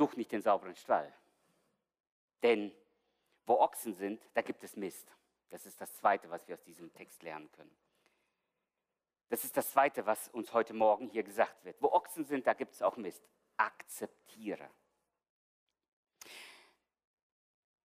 [0.00, 1.12] Such nicht den sauberen Stall.
[2.42, 2.74] Denn
[3.44, 5.06] wo Ochsen sind, da gibt es Mist.
[5.50, 7.76] Das ist das Zweite, was wir aus diesem Text lernen können.
[9.28, 11.76] Das ist das Zweite, was uns heute Morgen hier gesagt wird.
[11.82, 13.22] Wo Ochsen sind, da gibt es auch Mist.
[13.58, 14.70] Akzeptiere.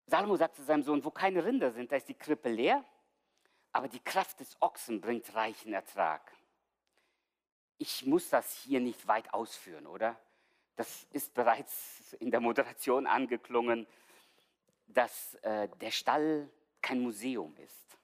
[0.07, 2.83] Salomo sagt zu seinem Sohn, wo keine Rinder sind, da ist die Krippe leer,
[3.71, 6.35] aber die Kraft des Ochsen bringt reichen Ertrag.
[7.77, 10.19] Ich muss das hier nicht weit ausführen, oder?
[10.79, 13.85] Das ist bereits in der Moderation angeklungen,
[14.87, 16.49] dass äh, der Stall
[16.81, 17.97] kein Museum ist,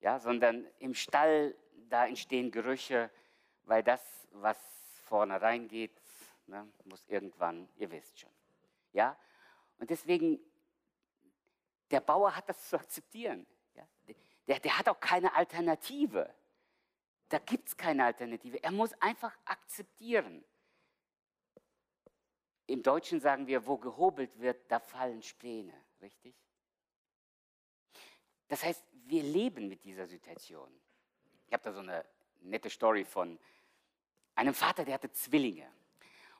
[0.00, 1.56] ja, sondern im Stall
[1.88, 3.10] da entstehen Gerüche,
[3.62, 4.58] weil das, was
[5.04, 6.02] vorne reingeht,
[6.48, 8.34] ne, muss irgendwann, ihr wisst schon,
[8.92, 9.16] ja.
[9.78, 10.38] Und deswegen,
[11.90, 13.46] der Bauer hat das zu akzeptieren.
[13.74, 13.88] Ja?
[14.48, 16.28] Der, der hat auch keine Alternative.
[17.30, 18.62] Da gibt es keine Alternative.
[18.62, 20.44] Er muss einfach akzeptieren.
[22.66, 26.34] Im Deutschen sagen wir, wo gehobelt wird, da fallen Späne, richtig?
[28.48, 30.70] Das heißt, wir leben mit dieser Situation.
[31.46, 32.04] Ich habe da so eine
[32.40, 33.38] nette Story von
[34.34, 35.70] einem Vater, der hatte Zwillinge.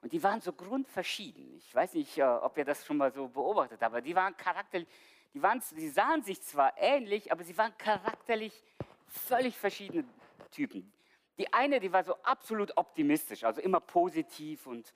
[0.01, 1.57] Und die waren so grundverschieden.
[1.57, 4.37] Ich weiß nicht, äh, ob ihr das schon mal so beobachtet habt, aber die waren
[4.37, 4.89] charakterlich,
[5.33, 8.63] die, waren, die sahen sich zwar ähnlich, aber sie waren charakterlich
[9.07, 10.05] völlig verschiedene
[10.51, 10.93] Typen.
[11.39, 14.93] Die eine, die war so absolut optimistisch, also immer positiv und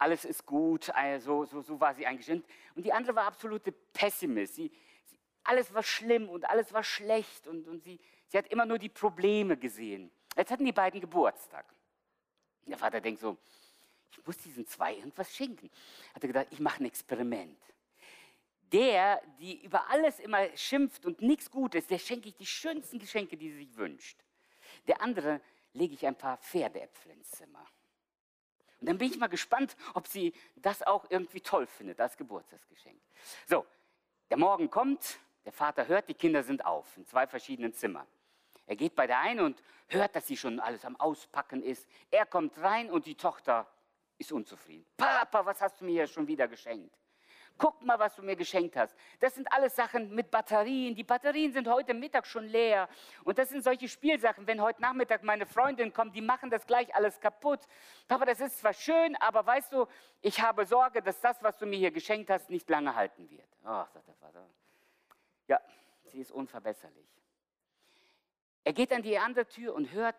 [0.00, 2.44] alles ist gut, also, so, so war sie eingestellt.
[2.74, 4.54] Und die andere war absolute Pessimist.
[4.54, 4.72] Sie,
[5.44, 8.88] alles war schlimm und alles war schlecht und, und sie, sie hat immer nur die
[8.88, 10.10] Probleme gesehen.
[10.34, 11.66] Jetzt hatten die beiden Geburtstag.
[12.64, 13.36] Der Vater denkt so,
[14.10, 15.70] ich muss diesen zwei irgendwas schenken.
[16.14, 17.60] Hat er gedacht, ich mache ein Experiment.
[18.72, 23.36] Der, die über alles immer schimpft und nichts Gutes, der schenke ich die schönsten Geschenke,
[23.36, 24.18] die sie sich wünscht.
[24.86, 25.42] Der andere
[25.74, 27.66] lege ich ein paar Pferdeäpfel ins Zimmer.
[28.80, 32.98] Und dann bin ich mal gespannt, ob sie das auch irgendwie toll findet als Geburtstagsgeschenk.
[33.46, 33.66] So,
[34.30, 38.06] der Morgen kommt, der Vater hört, die Kinder sind auf in zwei verschiedenen Zimmern.
[38.66, 41.88] Er geht bei der einen und hört, dass sie schon alles am Auspacken ist.
[42.10, 43.66] Er kommt rein und die Tochter
[44.16, 44.86] ist unzufrieden.
[44.96, 46.99] Papa, was hast du mir hier schon wieder geschenkt?
[47.60, 48.96] Guck mal, was du mir geschenkt hast.
[49.18, 50.94] Das sind alles Sachen mit Batterien.
[50.94, 52.88] Die Batterien sind heute Mittag schon leer.
[53.22, 54.46] Und das sind solche Spielsachen.
[54.46, 57.60] Wenn heute Nachmittag meine Freundin kommt, die machen das gleich alles kaputt.
[58.08, 59.86] Papa, das ist zwar schön, aber weißt du,
[60.22, 63.46] ich habe Sorge, dass das, was du mir hier geschenkt hast, nicht lange halten wird.
[63.62, 64.46] Ach, sagt der Vater.
[65.46, 65.60] Ja,
[66.04, 67.10] sie ist unverbesserlich.
[68.64, 70.16] Er geht an die andere Tür und hört,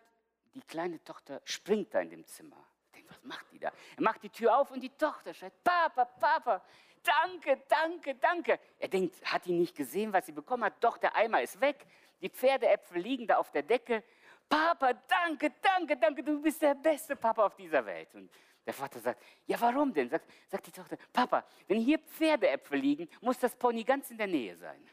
[0.54, 2.64] die kleine Tochter springt da in dem Zimmer.
[3.12, 3.70] Was macht die da?
[3.96, 6.62] Er macht die Tür auf und die Tochter schreit, Papa, Papa,
[7.02, 8.58] danke, danke, danke.
[8.78, 10.82] Er denkt, hat die nicht gesehen, was sie bekommen hat?
[10.82, 11.86] Doch, der Eimer ist weg.
[12.20, 14.02] Die Pferdeäpfel liegen da auf der Decke.
[14.48, 18.14] Papa, danke, danke, danke, du bist der beste Papa auf dieser Welt.
[18.14, 18.30] Und
[18.64, 20.08] der Vater sagt, ja, warum denn?
[20.08, 24.26] Sagt, sagt die Tochter, Papa, wenn hier Pferdeäpfel liegen, muss das Pony ganz in der
[24.26, 24.88] Nähe sein.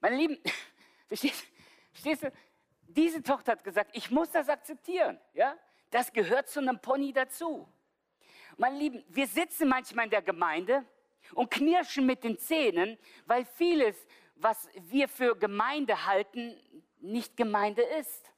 [0.00, 0.38] Meine Lieben,
[1.06, 1.46] verstehst,
[1.92, 2.32] verstehst du,
[2.96, 5.18] diese Tochter hat gesagt, ich muss das akzeptieren.
[5.34, 5.56] Ja?
[5.90, 7.68] Das gehört zu einem Pony dazu.
[8.56, 10.84] Meine Lieben, wir sitzen manchmal in der Gemeinde
[11.34, 13.96] und knirschen mit den Zähnen, weil vieles,
[14.36, 16.56] was wir für Gemeinde halten,
[16.98, 18.32] nicht Gemeinde ist.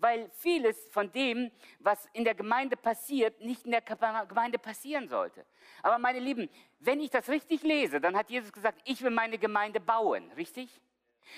[0.00, 5.44] Weil vieles von dem, was in der Gemeinde passiert, nicht in der Gemeinde passieren sollte.
[5.82, 6.48] Aber meine Lieben,
[6.78, 10.80] wenn ich das richtig lese, dann hat Jesus gesagt, ich will meine Gemeinde bauen, richtig?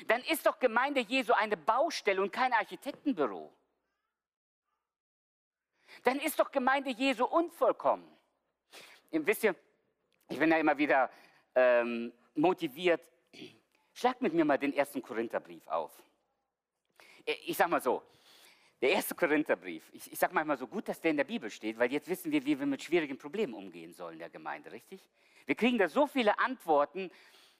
[0.06, 3.52] Dann ist doch Gemeinde Jesu eine Baustelle und kein Architektenbüro.
[6.04, 8.06] Dann ist doch Gemeinde Jesu unvollkommen.
[9.10, 9.54] Wisst ihr,
[10.28, 11.10] ich bin da immer wieder
[11.54, 13.02] ähm, motiviert.
[13.92, 15.90] Schlag mit mir mal den ersten Korintherbrief auf.
[17.26, 18.02] Äh, ich sag mal so,
[18.80, 21.78] der erste Korintherbrief, ich, ich sage manchmal so gut, dass der in der Bibel steht,
[21.78, 25.00] weil jetzt wissen wir, wie wir mit schwierigen Problemen umgehen sollen in der Gemeinde, richtig?
[25.44, 27.10] Wir kriegen da so viele Antworten,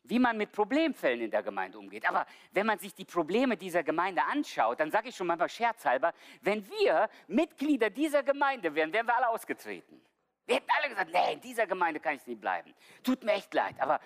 [0.05, 2.09] wie man mit Problemfällen in der Gemeinde umgeht.
[2.09, 6.13] Aber wenn man sich die Probleme dieser Gemeinde anschaut, dann sage ich schon manchmal scherzhalber,
[6.41, 10.01] wenn wir Mitglieder dieser Gemeinde wären, wären wir alle ausgetreten.
[10.47, 12.75] Wir hätten alle gesagt, nee, in dieser Gemeinde kann ich nicht bleiben.
[13.03, 14.01] Tut mir echt leid, aber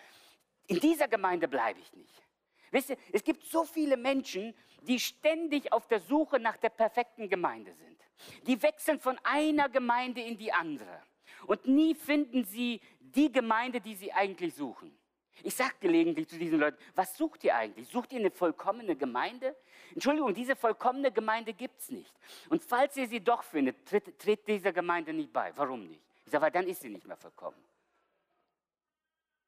[0.67, 2.23] in dieser Gemeinde bleibe ich nicht.
[2.71, 7.29] Wisst ihr, es gibt so viele Menschen, die ständig auf der Suche nach der perfekten
[7.29, 8.01] Gemeinde sind.
[8.47, 11.03] Die wechseln von einer Gemeinde in die andere.
[11.47, 14.97] Und nie finden sie die Gemeinde, die sie eigentlich suchen.
[15.43, 17.89] Ich sage gelegentlich zu diesen Leuten, was sucht ihr eigentlich?
[17.89, 19.57] Sucht ihr eine vollkommene Gemeinde?
[19.93, 22.15] Entschuldigung, diese vollkommene Gemeinde gibt es nicht.
[22.49, 25.53] Und falls ihr sie doch findet, tritt, tritt dieser Gemeinde nicht bei.
[25.57, 26.03] Warum nicht?
[26.25, 27.63] Ich sage, weil dann ist sie nicht mehr vollkommen.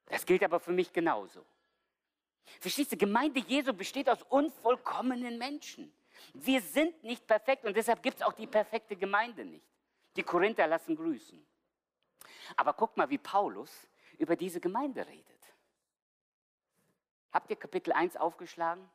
[0.07, 1.45] Das gilt aber für mich genauso.
[2.61, 5.93] Verstehst du, Gemeinde Jesu besteht aus unvollkommenen Menschen.
[6.35, 9.67] Wir sind nicht perfekt und deshalb gibt es auch die perfekte Gemeinde nicht.
[10.17, 11.45] Die Korinther lassen grüßen.
[12.57, 15.36] Aber guck mal, wie Paulus über diese Gemeinde redet.
[17.33, 18.89] Habt ihr Kapitel 1 aufgeschlagen?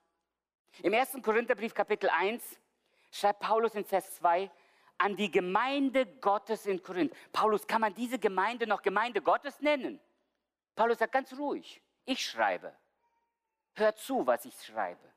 [0.83, 1.17] Im 1.
[1.21, 2.59] Korintherbrief Kapitel 1
[3.11, 4.49] schreibt Paulus in Vers 2
[4.97, 7.13] an die Gemeinde Gottes in Korinth.
[7.31, 9.99] Paulus, kann man diese Gemeinde noch Gemeinde Gottes nennen?
[10.75, 12.73] Paulus sagt ganz ruhig, ich schreibe.
[13.73, 15.11] Hört zu, was ich schreibe.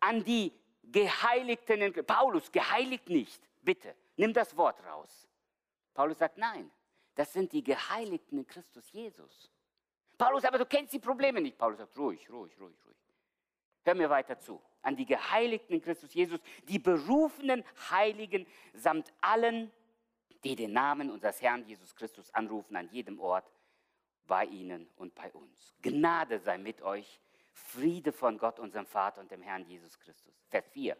[0.00, 5.28] An die Geheiligten in Paulus, geheiligt nicht, bitte, nimm das Wort raus.
[5.94, 6.70] Paulus sagt, nein,
[7.14, 9.50] das sind die Geheiligten in Christus Jesus.
[10.18, 11.58] Paulus, aber du kennst die Probleme nicht.
[11.58, 12.96] Paulus sagt, ruhig, ruhig, ruhig, ruhig.
[13.84, 14.60] Hör mir weiter zu.
[14.82, 19.70] An die Geheiligten in Christus Jesus, die berufenen Heiligen samt allen,
[20.44, 23.50] die den Namen unseres Herrn Jesus Christus anrufen an jedem Ort,
[24.26, 25.74] bei ihnen und bei uns.
[25.82, 27.20] Gnade sei mit euch,
[27.52, 30.34] Friede von Gott, unserem Vater und dem Herrn Jesus Christus.
[30.48, 30.96] Vers 4.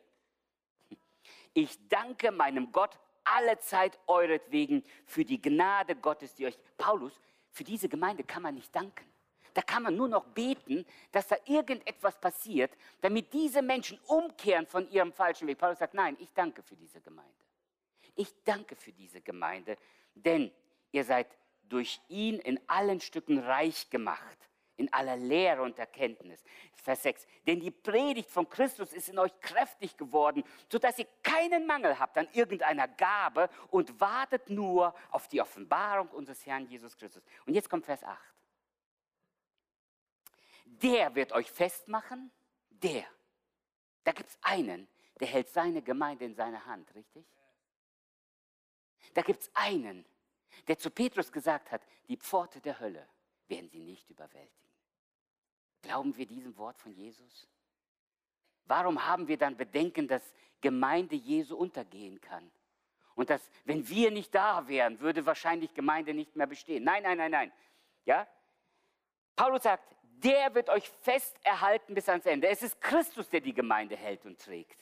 [1.55, 7.21] Ich danke meinem Gott alle Zeit euretwegen für die Gnade Gottes, die euch, Paulus,
[7.57, 9.07] für diese Gemeinde kann man nicht danken.
[9.55, 14.91] Da kann man nur noch beten, dass da irgendetwas passiert, damit diese Menschen umkehren von
[14.91, 15.57] ihrem falschen Weg.
[15.57, 17.33] Paulus sagt, nein, ich danke für diese Gemeinde.
[18.15, 19.79] Ich danke für diese Gemeinde,
[20.15, 20.53] denn
[20.93, 21.29] ihr seid
[21.63, 24.39] durch ihn in allen Stücken reich gemacht,
[24.77, 26.45] in aller Lehre und Erkenntnis.
[26.75, 27.27] Vers 6.
[27.47, 32.17] Denn die Predigt von Christus ist in euch kräftig geworden, sodass ihr keinen Mangel habt
[32.17, 37.23] an irgendeiner Gabe und wartet nur auf die Offenbarung unseres Herrn Jesus Christus.
[37.45, 38.19] Und jetzt kommt Vers 8.
[40.65, 42.33] Der wird euch festmachen,
[42.71, 43.07] der.
[44.05, 44.89] Da gibt es einen,
[45.21, 47.27] der hält seine Gemeinde in seiner Hand, richtig?
[49.15, 50.05] Da gibt es einen,
[50.69, 53.07] der zu Petrus gesagt hat, die Pforte der Hölle
[53.49, 54.71] werden sie nicht überwältigen.
[55.83, 57.49] Glauben wir diesem Wort von Jesus?
[58.67, 62.51] Warum haben wir dann Bedenken, dass Gemeinde Jesu untergehen kann?
[63.15, 66.85] Und dass, wenn wir nicht da wären, würde wahrscheinlich Gemeinde nicht mehr bestehen.
[66.85, 67.53] Nein, nein, nein, nein.
[68.05, 68.27] Ja?
[69.35, 72.49] Paulus sagt, der wird euch fest erhalten bis ans Ende.
[72.49, 74.81] Es ist Christus, der die Gemeinde hält und trägt.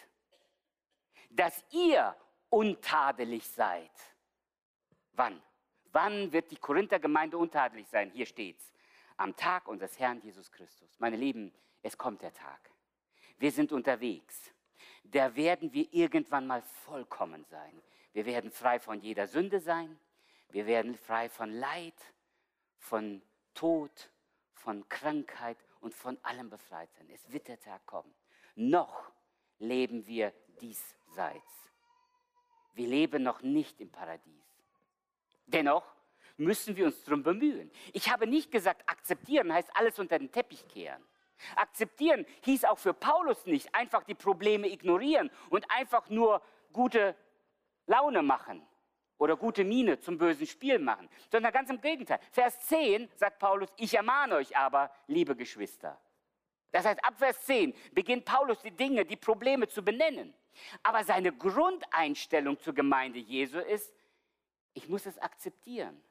[1.31, 2.17] Dass ihr
[2.51, 3.91] untadelig seid.
[5.13, 5.41] Wann?
[5.93, 8.11] Wann wird die Korinther-Gemeinde untadelig sein?
[8.11, 8.73] Hier steht's.
[9.17, 10.99] Am Tag unseres Herrn Jesus Christus.
[10.99, 12.74] Meine Lieben, es kommt der Tag.
[13.39, 14.53] Wir sind unterwegs.
[15.05, 17.83] Da werden wir irgendwann mal vollkommen sein.
[18.13, 19.99] Wir werden frei von jeder Sünde sein.
[20.51, 21.95] Wir werden frei von Leid,
[22.79, 23.23] von
[23.55, 24.11] Tod,
[24.53, 27.09] von Krankheit und von allem befreit sein.
[27.11, 28.15] Es wird der Tag kommen.
[28.55, 29.11] Noch
[29.59, 31.71] leben wir diesseits.
[32.75, 34.45] Wir leben noch nicht im Paradies.
[35.47, 35.85] Dennoch
[36.37, 37.71] müssen wir uns darum bemühen.
[37.93, 41.03] Ich habe nicht gesagt, akzeptieren heißt alles unter den Teppich kehren.
[41.57, 46.43] Akzeptieren hieß auch für Paulus nicht einfach die Probleme ignorieren und einfach nur
[46.73, 47.17] gute
[47.87, 48.67] Laune machen
[49.19, 52.21] oder gute Miene zum bösen Spiel machen, sondern ganz im Gegenteil.
[52.31, 56.01] Vers 10 sagt Paulus, ich ermahne euch aber, liebe Geschwister.
[56.73, 60.35] Das heißt, ab Vers 10 beginnt Paulus die Dinge, die Probleme zu benennen.
[60.83, 63.95] Aber seine Grundeinstellung zur Gemeinde Jesu ist,
[64.73, 66.03] ich muss es akzeptieren,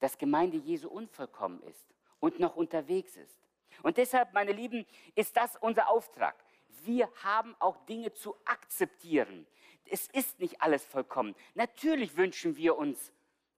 [0.00, 3.45] dass Gemeinde Jesu unvollkommen ist und noch unterwegs ist.
[3.82, 6.34] Und deshalb, meine Lieben, ist das unser Auftrag.
[6.84, 9.46] Wir haben auch Dinge zu akzeptieren.
[9.90, 11.34] Es ist nicht alles vollkommen.
[11.54, 13.12] Natürlich wünschen wir uns,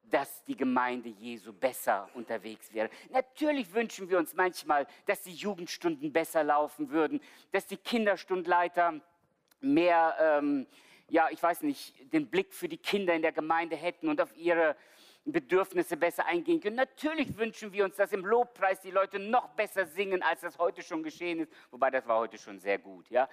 [0.04, 2.88] dass die Gemeinde Jesu besser unterwegs wäre.
[3.10, 7.20] Natürlich wünschen wir uns manchmal, dass die Jugendstunden besser laufen würden,
[7.52, 9.00] dass die Kinderstundleiter
[9.60, 10.66] mehr ähm,
[11.10, 14.36] ja, ich weiß nicht, den Blick für die Kinder in der Gemeinde hätten und auf
[14.36, 14.76] ihre
[15.32, 16.76] Bedürfnisse besser eingehen können.
[16.76, 20.82] Natürlich wünschen wir uns, dass im Lobpreis die Leute noch besser singen, als das heute
[20.82, 23.28] schon geschehen ist, wobei das war heute schon sehr gut, ja.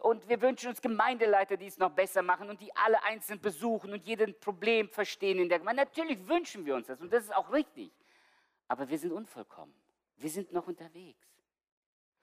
[0.00, 3.92] Und wir wünschen uns Gemeindeleiter, die es noch besser machen und die alle einzeln besuchen
[3.92, 5.82] und jeden Problem verstehen in der Gemeinde.
[5.82, 7.90] Natürlich wünschen wir uns das und das ist auch richtig.
[8.68, 9.74] Aber wir sind unvollkommen.
[10.16, 11.26] Wir sind noch unterwegs.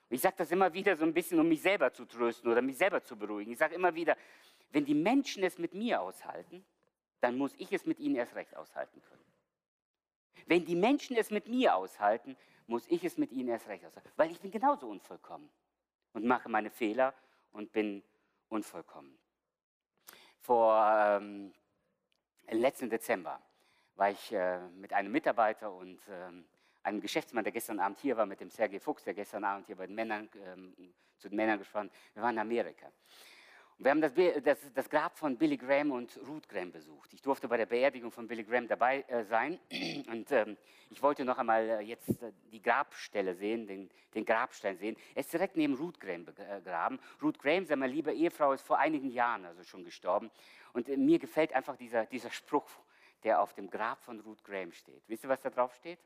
[0.10, 2.78] Ich sage das immer wieder so ein bisschen, um mich selber zu trösten oder mich
[2.78, 3.54] selber zu beruhigen.
[3.54, 4.18] Ich sage immer wieder,
[4.72, 6.66] wenn die Menschen es mit mir aushalten,
[7.22, 9.26] dann muss ich es mit ihnen erst recht aushalten können.
[10.48, 12.36] Wenn die Menschen es mit mir aushalten,
[12.68, 15.50] muss ich es mit ihnen erst recht aushalten, weil ich bin genauso unvollkommen
[16.14, 17.14] und mache meine Fehler
[17.52, 18.04] und bin
[18.50, 19.18] unvollkommen.
[20.40, 21.54] Vor ähm,
[22.50, 23.42] letzten Dezember
[23.96, 26.46] war ich äh, mit einem Mitarbeiter und ähm,
[26.84, 29.76] einem Geschäftsmann, der gestern Abend hier war, mit dem Sergei Fuchs, der gestern Abend hier
[29.76, 31.92] bei den Männern, ähm, zu den Männern gesprochen.
[32.14, 32.92] Wir waren in Amerika.
[33.84, 34.13] Wir haben das,
[34.44, 37.12] das, das, Grab von Billy Graham und Ruth Graham besucht.
[37.15, 39.60] Ich durfte bei der Beerdigung von Billy Graham dabei äh, sein
[40.08, 40.56] und ähm,
[40.91, 44.96] ich wollte noch einmal äh, jetzt äh, die Grabstelle sehen, den, den, Grabstein sehen.
[45.15, 47.00] Er ist direkt neben Ruth Graham begraben.
[47.24, 50.30] Ruth Graham, seine liebe Ehefrau, ist vor einigen Jahren also schon gestorben
[50.74, 52.70] und äh, mir gefällt einfach dieser, dieser Spruch,
[53.24, 55.02] der auf dem Grab von Ruth Graham steht.
[55.08, 55.98] Wisst ihr, was da drauf steht?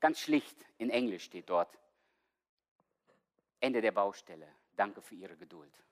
[0.00, 1.78] Ganz schlicht in Englisch steht dort,
[3.60, 4.48] Ende der Baustelle.
[4.74, 5.84] Danke für Ihre Geduld.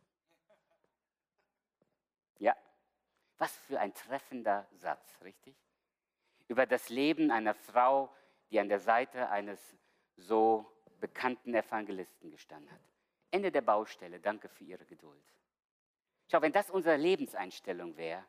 [2.39, 2.57] Ja,
[3.39, 5.57] was für ein treffender Satz, richtig?
[6.49, 8.15] Über das Leben einer Frau,
[8.51, 9.77] die an der Seite eines
[10.17, 10.67] so
[11.01, 12.81] bekannten Evangelisten gestanden hat.
[13.31, 15.23] Ende der Baustelle, danke für Ihre Geduld.
[16.31, 18.25] Schau, wenn das unsere Lebenseinstellung wäre,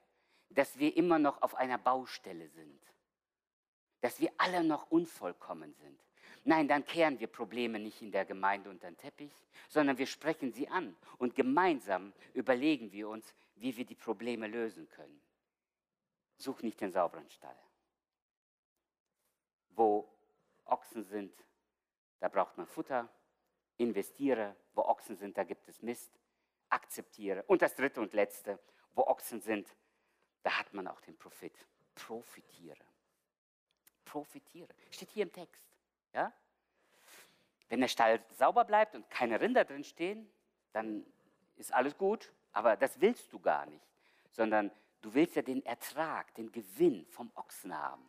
[0.50, 2.82] dass wir immer noch auf einer Baustelle sind,
[4.02, 6.00] dass wir alle noch unvollkommen sind,
[6.46, 9.32] Nein, dann kehren wir Probleme nicht in der Gemeinde unter den Teppich,
[9.68, 14.88] sondern wir sprechen sie an und gemeinsam überlegen wir uns, wie wir die Probleme lösen
[14.90, 15.22] können.
[16.38, 17.58] Such nicht den sauberen Stall.
[19.70, 20.10] Wo
[20.66, 21.34] Ochsen sind,
[22.20, 23.10] da braucht man Futter.
[23.78, 26.20] Investiere, wo Ochsen sind, da gibt es Mist.
[26.70, 27.44] Akzeptiere.
[27.44, 28.60] Und das dritte und letzte,
[28.94, 29.76] wo Ochsen sind,
[30.44, 31.54] da hat man auch den Profit.
[31.96, 32.86] Profitiere.
[34.06, 34.74] Profitiere.
[34.92, 35.64] Steht hier im Text.
[36.14, 36.34] Ja?
[37.70, 40.30] Wenn der Stall sauber bleibt und keine Rinder drin stehen,
[40.74, 41.06] dann
[41.56, 43.86] ist alles gut, aber das willst du gar nicht,
[44.32, 44.72] sondern
[45.02, 48.06] du willst ja den Ertrag, den Gewinn vom Ochsen haben.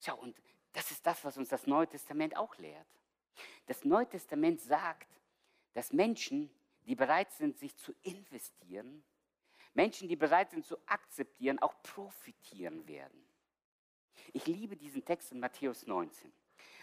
[0.00, 0.40] Schau, und
[0.72, 2.86] das ist das, was uns das Neue Testament auch lehrt.
[3.66, 5.08] Das Neue Testament sagt,
[5.72, 6.50] dass Menschen,
[6.86, 9.04] die bereit sind, sich zu investieren,
[9.72, 13.26] Menschen, die bereit sind zu akzeptieren, auch profitieren werden.
[14.32, 16.32] Ich liebe diesen Text in Matthäus 19.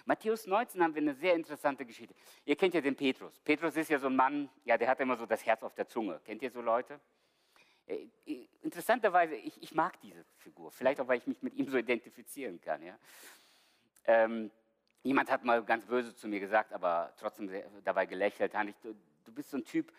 [0.05, 2.15] Matthäus 19 haben wir eine sehr interessante Geschichte.
[2.45, 3.39] Ihr kennt ja den Petrus.
[3.39, 5.87] Petrus ist ja so ein Mann, ja, der hat immer so das Herz auf der
[5.87, 6.19] Zunge.
[6.25, 6.99] Kennt ihr so Leute?
[7.87, 8.07] Äh,
[8.61, 10.71] interessanterweise, ich, ich mag diese Figur.
[10.71, 12.83] Vielleicht auch, weil ich mich mit ihm so identifizieren kann.
[12.83, 12.97] Ja?
[14.05, 14.51] Ähm,
[15.03, 17.49] jemand hat mal ganz böse zu mir gesagt, aber trotzdem
[17.83, 18.53] dabei gelächelt.
[18.81, 18.95] Du,
[19.25, 19.91] du bist so ein Typ,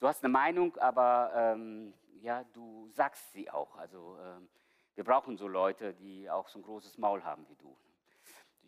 [0.00, 3.76] du hast eine Meinung, aber ähm, ja, du sagst sie auch.
[3.76, 4.48] Also ähm,
[4.94, 7.76] wir brauchen so Leute, die auch so ein großes Maul haben wie du.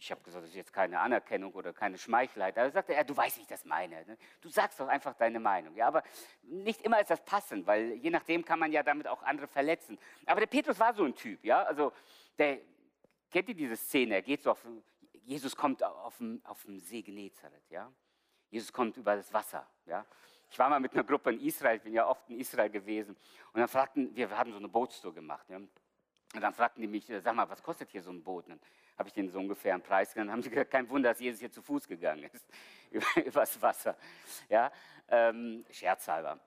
[0.01, 2.57] Ich habe gesagt, das ist jetzt keine Anerkennung oder keine Schmeichelheit.
[2.57, 4.05] Da sagte er, du weißt, wie ich das meine.
[4.07, 4.17] Ne?
[4.41, 5.75] Du sagst doch einfach deine Meinung.
[5.75, 6.03] Ja, aber
[6.43, 9.99] nicht immer ist das passend, weil je nachdem kann man ja damit auch andere verletzen.
[10.27, 11.45] Aber der Petrus war so ein Typ.
[11.45, 11.93] Ja, also
[12.39, 12.61] der,
[13.31, 14.15] kennt ihr diese Szene?
[14.15, 14.65] Er geht so auf,
[15.25, 17.69] Jesus kommt auf dem, auf dem See Genezareth.
[17.71, 17.93] Ja,
[18.51, 19.67] Jesus kommt über das Wasser.
[19.87, 20.07] Ja,
[20.51, 23.17] ich war mal mit einer Gruppe in Israel, ich bin ja oft in Israel gewesen.
[23.53, 25.49] Und dann fragten, wir haben so eine Bootstour gemacht.
[25.51, 25.57] Ja?
[25.57, 28.47] Und dann fragten die mich, sag mal, was kostet hier so ein Boot?
[28.47, 28.61] Und
[28.99, 30.33] habe ich denen so ungefähr einen Preis genannt.
[30.33, 32.47] Haben sie gesagt, kein Wunder, dass Jesus hier zu Fuß gegangen ist,
[33.27, 33.97] übers Wasser.
[34.49, 34.73] Ja?
[35.09, 36.41] Ähm, scherzhalber.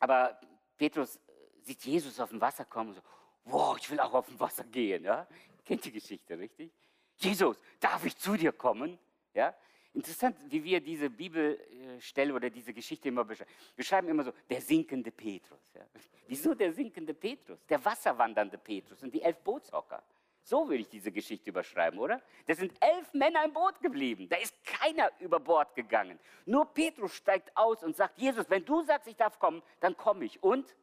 [0.00, 0.40] Aber
[0.76, 1.20] Petrus
[1.60, 3.02] sieht Jesus auf dem Wasser kommen und so,
[3.44, 5.04] wow, ich will auch auf dem Wasser gehen.
[5.04, 5.26] Ja?
[5.64, 6.72] Kennt die Geschichte, richtig?
[7.16, 8.98] Jesus, darf ich zu dir kommen?
[9.34, 9.54] Ja?
[9.94, 13.50] Interessant, wie wir diese Bibelstelle oder diese Geschichte immer beschreiben.
[13.76, 15.60] Wir schreiben immer so, der sinkende Petrus.
[15.74, 15.84] Ja.
[16.26, 17.62] Wieso der sinkende Petrus?
[17.66, 20.02] Der wasserwandernde Petrus und die elf Bootshocker.
[20.44, 22.20] So würde ich diese Geschichte überschreiben, oder?
[22.46, 24.28] Da sind elf Männer im Boot geblieben.
[24.28, 26.18] Da ist keiner über Bord gegangen.
[26.46, 30.24] Nur Petrus steigt aus und sagt, Jesus, wenn du sagst, ich darf kommen, dann komme
[30.24, 30.42] ich.
[30.42, 30.74] Und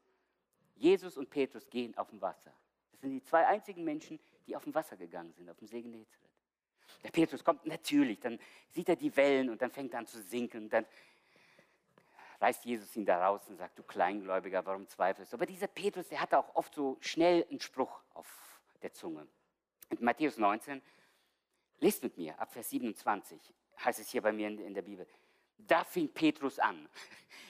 [0.75, 2.53] Jesus und Petrus gehen auf dem Wasser.
[2.91, 5.81] Das sind die zwei einzigen Menschen, die auf dem Wasser gegangen sind, auf dem See
[5.81, 6.29] Genezareth.
[7.03, 8.39] Der Petrus kommt natürlich, dann
[8.69, 10.63] sieht er die Wellen und dann fängt er an zu sinken.
[10.63, 10.85] Und dann
[12.39, 15.37] reißt Jesus ihn da raus und sagt, du Kleingläubiger, warum zweifelst du?
[15.37, 18.27] Aber dieser Petrus, der hatte auch oft so schnell einen Spruch auf
[18.81, 19.27] der Zunge.
[19.97, 20.81] Matthäus 19,
[21.79, 25.07] lest mit mir, ab Vers 27, heißt es hier bei mir in, in der Bibel.
[25.57, 26.87] Da fing Petrus an.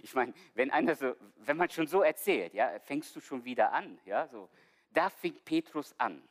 [0.01, 3.73] Ich meine, wenn einer so, wenn man schon so erzählt, ja, fängst du schon wieder
[3.73, 4.49] an, ja, so.
[4.91, 6.25] Da fing Petrus an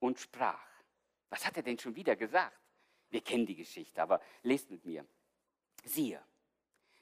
[0.00, 0.66] und sprach.
[1.28, 2.58] Was hat er denn schon wieder gesagt?
[3.10, 5.06] Wir kennen die Geschichte, aber lest mit mir.
[5.84, 6.20] Siehe,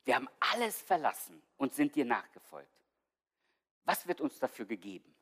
[0.05, 2.69] wir haben alles verlassen und sind dir nachgefolgt.
[3.85, 5.15] Was wird uns dafür gegeben?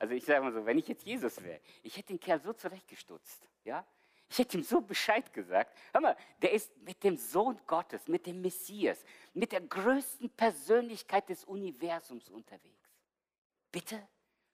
[0.00, 2.52] Also ich sage mal so, wenn ich jetzt Jesus wäre, ich hätte den Kerl so
[2.52, 3.86] zurechtgestutzt, ja?
[4.28, 5.76] Ich hätte ihm so Bescheid gesagt.
[5.92, 11.28] Hör mal, der ist mit dem Sohn Gottes, mit dem Messias, mit der größten Persönlichkeit
[11.28, 12.88] des Universums unterwegs.
[13.70, 14.00] Bitte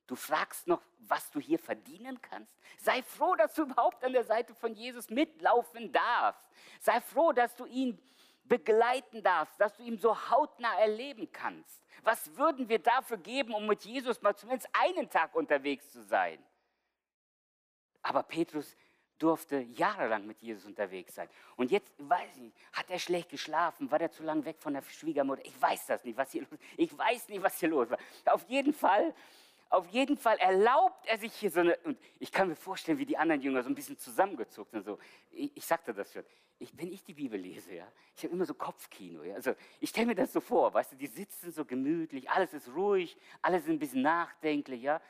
[0.06, 2.52] Du fragst noch, was du hier verdienen kannst?
[2.78, 6.48] Sei froh, dass du überhaupt an der Seite von Jesus mitlaufen darfst.
[6.80, 7.98] Sei froh, dass du ihn
[8.48, 11.82] begleiten darfst, dass du ihn so hautnah erleben kannst.
[12.02, 16.38] Was würden wir dafür geben, um mit Jesus mal zumindest einen Tag unterwegs zu sein?
[18.02, 18.76] Aber Petrus
[19.18, 21.28] durfte jahrelang mit Jesus unterwegs sein.
[21.56, 23.90] Und jetzt, weiß ich nicht, hat er schlecht geschlafen?
[23.90, 25.44] War er zu lange weg von der Schwiegermutter?
[25.44, 26.60] Ich weiß das nicht, was hier los.
[26.76, 27.98] Ich weiß nicht, was hier los war.
[28.26, 29.14] Auf jeden Fall
[29.68, 33.06] auf jeden Fall erlaubt er sich hier so eine, und ich kann mir vorstellen, wie
[33.06, 34.84] die anderen Jünger so ein bisschen zusammengezuckt sind.
[34.84, 34.98] So,
[35.30, 36.24] ich, ich sagte das schon,
[36.58, 39.22] ich, wenn ich die Bibel lese, ja, ich habe immer so Kopfkino.
[39.24, 42.54] Ja, also ich stelle mir das so vor, weißt du, die sitzen so gemütlich, alles
[42.54, 45.00] ist ruhig, alles ist ein bisschen nachdenklich, ja.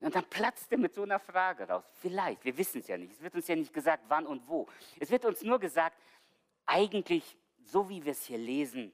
[0.00, 1.84] Und dann platzt er mit so einer Frage raus.
[1.94, 3.12] Vielleicht, wir wissen es ja nicht.
[3.12, 4.66] Es wird uns ja nicht gesagt, wann und wo.
[5.00, 5.96] Es wird uns nur gesagt,
[6.66, 8.92] eigentlich, so wie wir es hier lesen,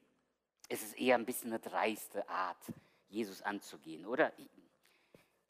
[0.68, 2.64] ist es eher ein bisschen eine dreiste Art,
[3.08, 4.32] Jesus anzugehen, oder?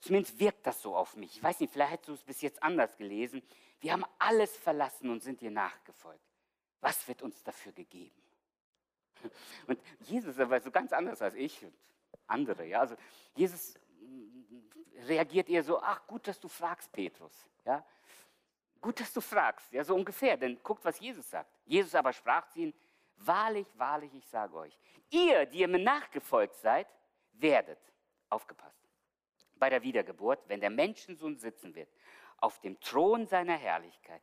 [0.02, 1.36] Zumindest wirkt das so auf mich.
[1.36, 3.40] Ich weiß nicht, vielleicht hast du es bis jetzt anders gelesen.
[3.78, 6.20] Wir haben alles verlassen und sind dir nachgefolgt.
[6.80, 8.20] Was wird uns dafür gegeben?
[9.68, 11.72] Und Jesus aber so ganz anders als ich und
[12.26, 12.66] andere.
[12.66, 12.80] Ja?
[12.80, 12.96] Also
[13.36, 13.74] Jesus
[15.06, 17.46] reagiert eher so, ach gut, dass du fragst, Petrus.
[17.64, 17.86] Ja?
[18.80, 21.48] Gut, dass du fragst, ja, so ungefähr, denn guckt, was Jesus sagt.
[21.64, 22.74] Jesus aber sprach zu ihnen,
[23.18, 24.76] wahrlich, wahrlich, ich sage euch,
[25.10, 26.88] ihr, die ihr mir nachgefolgt seid,
[27.34, 27.78] werdet,
[28.28, 28.82] aufgepasst,
[29.62, 31.88] bei der Wiedergeburt, wenn der Menschensohn sitzen wird,
[32.38, 34.20] auf dem Thron seiner Herrlichkeit,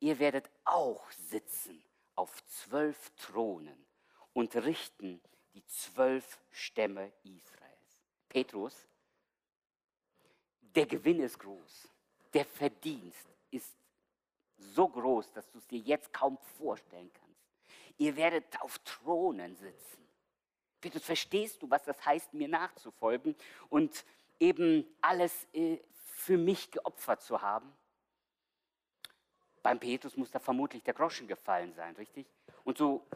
[0.00, 1.80] ihr werdet auch sitzen
[2.16, 3.86] auf zwölf Thronen
[4.32, 5.20] und richten
[5.54, 8.00] die zwölf Stämme Israels.
[8.28, 8.88] Petrus,
[10.74, 11.88] der Gewinn ist groß,
[12.34, 13.76] der Verdienst ist
[14.56, 17.46] so groß, dass du es dir jetzt kaum vorstellen kannst.
[17.96, 20.00] Ihr werdet auf Thronen sitzen.
[20.80, 23.36] Petrus, verstehst du, was das heißt, mir nachzufolgen?
[23.68, 24.04] Und
[24.40, 27.72] eben alles äh, für mich geopfert zu haben?
[29.62, 32.26] Beim Petrus muss da vermutlich der Groschen gefallen sein, richtig?
[32.64, 33.06] Und so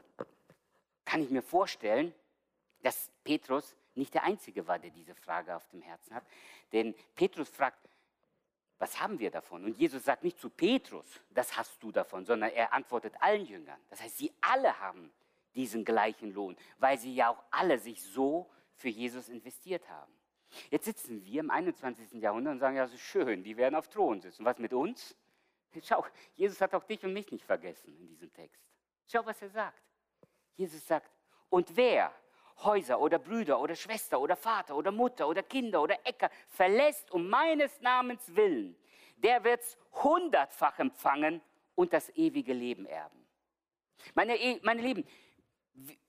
[1.05, 2.15] kann ich mir vorstellen,
[2.83, 6.25] dass Petrus nicht der Einzige war, der diese Frage auf dem Herzen hat.
[6.73, 7.79] Denn Petrus fragt,
[8.79, 9.65] was haben wir davon?
[9.65, 13.81] Und Jesus sagt nicht zu Petrus, das hast du davon, sondern er antwortet allen Jüngern.
[13.89, 15.13] Das heißt, sie alle haben
[15.55, 20.13] diesen gleichen Lohn, weil sie ja auch alle sich so für Jesus investiert haben.
[20.71, 22.21] Jetzt sitzen wir im 21.
[22.21, 24.45] Jahrhundert und sagen, ja, so schön, die werden auf Thron sitzen.
[24.45, 25.17] Was mit uns?
[25.83, 28.63] Schau, Jesus hat auch dich und mich nicht vergessen in diesem Text.
[29.07, 29.83] Schau, was er sagt.
[30.57, 31.11] Jesus sagt,
[31.49, 32.13] und wer
[32.59, 37.29] Häuser oder Brüder oder Schwester oder Vater oder Mutter oder Kinder oder Äcker verlässt um
[37.29, 38.77] meines Namens willen,
[39.17, 41.41] der wird's hundertfach empfangen
[41.75, 43.27] und das ewige Leben erben.
[44.15, 45.05] Meine, e, meine Lieben,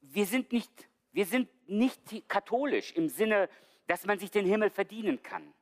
[0.01, 3.49] wir sind, nicht, wir sind nicht katholisch im Sinne,
[3.87, 5.53] dass man sich den Himmel verdienen kann.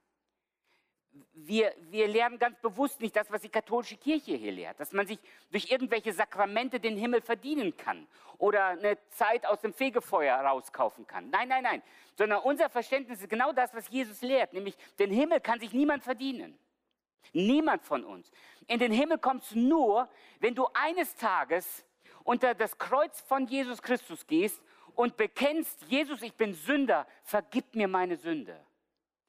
[1.33, 5.05] Wir, wir lernen ganz bewusst nicht das, was die katholische Kirche hier lehrt, dass man
[5.05, 5.19] sich
[5.51, 8.07] durch irgendwelche Sakramente den Himmel verdienen kann
[8.39, 11.29] oder eine Zeit aus dem Fegefeuer rauskaufen kann.
[11.29, 11.83] Nein, nein, nein,
[12.17, 16.03] sondern unser Verständnis ist genau das, was Jesus lehrt, nämlich den Himmel kann sich niemand
[16.03, 16.57] verdienen.
[17.31, 18.31] Niemand von uns.
[18.67, 20.09] In den Himmel kommst du nur,
[20.39, 21.85] wenn du eines Tages
[22.23, 24.61] unter das Kreuz von Jesus Christus gehst
[24.95, 28.59] und bekennst, Jesus, ich bin Sünder, vergib mir meine Sünde.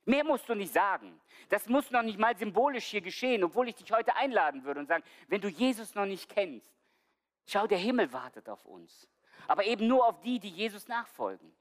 [0.04, 1.20] Mehr musst du nicht sagen.
[1.48, 4.86] Das muss noch nicht mal symbolisch hier geschehen, obwohl ich dich heute einladen würde und
[4.86, 6.70] sagen, wenn du Jesus noch nicht kennst,
[7.46, 9.08] schau, der Himmel wartet auf uns.
[9.48, 11.54] Aber eben nur auf die, die Jesus nachfolgen.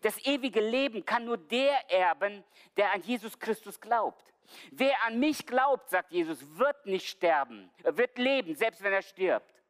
[0.00, 2.44] Das ewige Leben kann nur der erben,
[2.76, 4.32] der an Jesus Christus glaubt.
[4.70, 9.62] Wer an mich glaubt, sagt Jesus, wird nicht sterben, wird leben, selbst wenn er stirbt.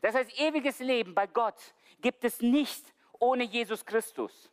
[0.00, 4.50] Das heißt, ewiges Leben bei Gott gibt es nicht ohne Jesus Christus.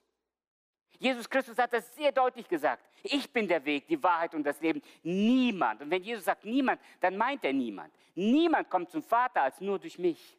[0.99, 2.83] Jesus Christus hat das sehr deutlich gesagt.
[3.03, 4.81] Ich bin der Weg, die Wahrheit und das Leben.
[5.01, 5.81] Niemand.
[5.81, 7.93] Und wenn Jesus sagt niemand, dann meint er niemand.
[8.15, 10.37] Niemand kommt zum Vater als nur durch mich.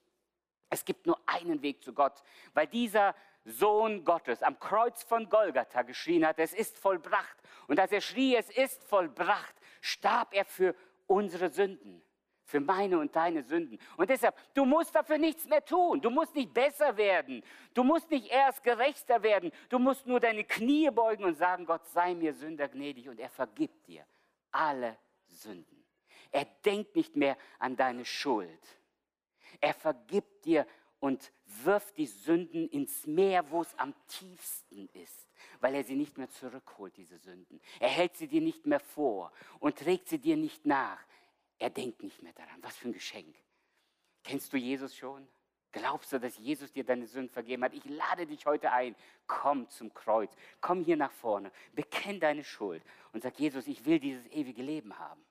[0.69, 5.83] Es gibt nur einen Weg zu Gott, weil dieser Sohn Gottes am Kreuz von Golgatha
[5.83, 7.37] geschrien hat, es ist vollbracht.
[7.67, 10.75] Und als er schrie, es ist vollbracht, starb er für
[11.07, 12.03] unsere Sünden
[12.51, 13.79] für meine und deine Sünden.
[13.97, 16.01] Und deshalb, du musst dafür nichts mehr tun.
[16.01, 17.43] Du musst nicht besser werden.
[17.73, 19.53] Du musst nicht erst gerechter werden.
[19.69, 23.31] Du musst nur deine Knie beugen und sagen, Gott sei mir Sünder gnädig und er
[23.31, 24.05] vergibt dir
[24.51, 24.99] alle
[25.29, 25.85] Sünden.
[26.33, 28.61] Er denkt nicht mehr an deine Schuld.
[29.61, 30.67] Er vergibt dir
[31.01, 31.33] und
[31.65, 35.29] wirft die Sünden ins Meer, wo es am tiefsten ist,
[35.61, 37.61] weil er sie nicht mehr zurückholt, diese Sünden.
[37.81, 41.01] Er hält sie dir nicht mehr vor und trägt sie dir nicht nach.
[41.61, 42.59] Er denkt nicht mehr daran.
[42.63, 43.37] Was für ein Geschenk.
[44.25, 45.29] Kennst du Jesus schon?
[45.73, 47.75] Glaubst du, dass Jesus dir deine Sünden vergeben hat?
[47.75, 48.97] Ich lade dich heute ein.
[49.29, 50.35] Komm zum Kreuz.
[50.61, 51.53] Komm hier nach vorne.
[51.75, 52.83] Bekenn deine Schuld
[53.13, 55.25] und sag, Jesus, ich will dieses ewige Leben haben.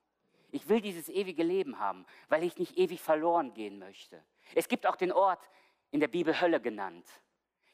[0.51, 4.23] Ich will dieses ewige Leben haben, weil ich nicht ewig verloren gehen möchte.
[4.55, 5.49] Es gibt auch den Ort
[5.91, 7.05] in der Bibel Hölle genannt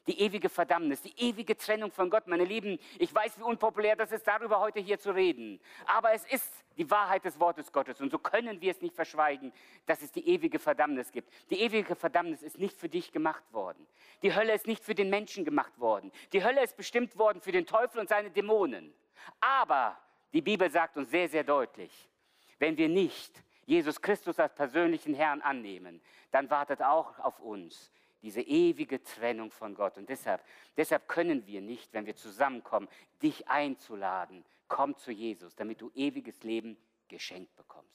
[0.07, 2.27] die ewige Verdammnis, die ewige Trennung von Gott.
[2.27, 5.59] Meine Lieben, ich weiß, wie unpopulär das ist, darüber heute hier zu reden.
[5.85, 8.01] Aber es ist die Wahrheit des Wortes Gottes.
[8.01, 9.51] Und so können wir es nicht verschweigen,
[9.85, 11.31] dass es die ewige Verdammnis gibt.
[11.49, 13.87] Die ewige Verdammnis ist nicht für dich gemacht worden.
[14.21, 16.11] Die Hölle ist nicht für den Menschen gemacht worden.
[16.33, 18.93] Die Hölle ist bestimmt worden für den Teufel und seine Dämonen.
[19.39, 19.97] Aber
[20.33, 22.09] die Bibel sagt uns sehr, sehr deutlich,
[22.59, 26.01] wenn wir nicht Jesus Christus als persönlichen Herrn annehmen,
[26.31, 27.91] dann wartet auch auf uns
[28.25, 29.97] diese ewige Trennung von Gott.
[29.97, 30.43] Und deshalb,
[30.75, 32.89] deshalb können wir nicht, wenn wir zusammenkommen,
[33.21, 36.75] dich einzuladen, komm zu Jesus, damit du ewiges Leben
[37.07, 37.91] geschenkt bekommst.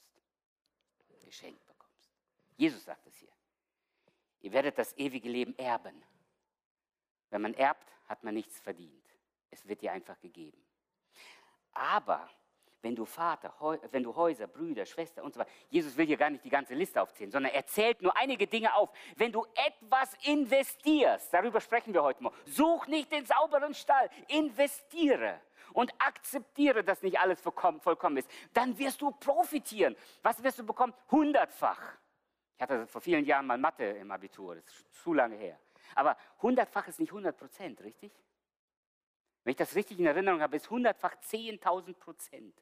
[1.25, 2.09] Geschenkt bekommst.
[2.55, 3.31] Jesus sagt es hier.
[4.39, 6.01] Ihr werdet das ewige Leben erben.
[7.29, 9.05] Wenn man erbt, hat man nichts verdient.
[9.49, 10.63] Es wird dir einfach gegeben.
[11.73, 12.29] Aber
[12.81, 13.53] wenn du Vater,
[13.91, 15.51] wenn du Häuser, Brüder, Schwester und so weiter.
[15.69, 18.73] Jesus will hier gar nicht die ganze Liste aufzählen, sondern er zählt nur einige Dinge
[18.75, 18.89] auf.
[19.17, 25.39] Wenn du etwas investierst, darüber sprechen wir heute mal, such nicht den sauberen Stall, investiere
[25.73, 28.29] und akzeptiere, dass nicht alles vollkommen ist.
[28.53, 29.95] Dann wirst du profitieren.
[30.23, 30.93] Was wirst du bekommen?
[31.11, 31.97] Hundertfach.
[32.55, 35.59] Ich hatte vor vielen Jahren mal Mathe im Abitur, das ist zu lange her.
[35.95, 38.11] Aber hundertfach ist nicht 100 Prozent, richtig?
[39.43, 42.53] Wenn ich das richtig in Erinnerung habe, ist hundertfach 10.000 Prozent.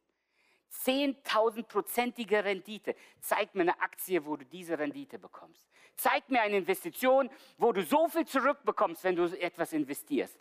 [0.72, 2.96] 10.000-prozentige Rendite.
[3.20, 5.68] Zeig mir eine Aktie, wo du diese Rendite bekommst.
[5.96, 10.38] Zeig mir eine Investition, wo du so viel zurückbekommst, wenn du etwas investierst.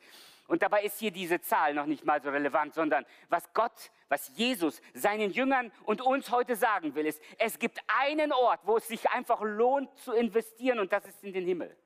[0.47, 4.31] Und dabei ist hier diese Zahl noch nicht mal so relevant, sondern was Gott, was
[4.37, 8.89] Jesus seinen Jüngern und uns heute sagen will, ist, es gibt einen Ort, wo es
[8.89, 11.77] sich einfach lohnt zu investieren und das ist in den Himmel.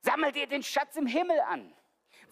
[0.00, 1.72] Sammel dir den Schatz im Himmel an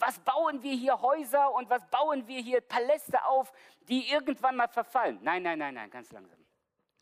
[0.01, 3.53] was bauen wir hier Häuser und was bauen wir hier Paläste auf,
[3.89, 5.19] die irgendwann mal verfallen.
[5.23, 6.39] Nein, nein, nein, nein, ganz langsam.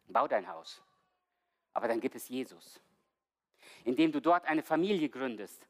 [0.08, 0.82] Bau dein Haus.
[1.74, 2.80] Aber dann gibt es Jesus.
[3.84, 5.66] Indem du dort eine Familie gründest,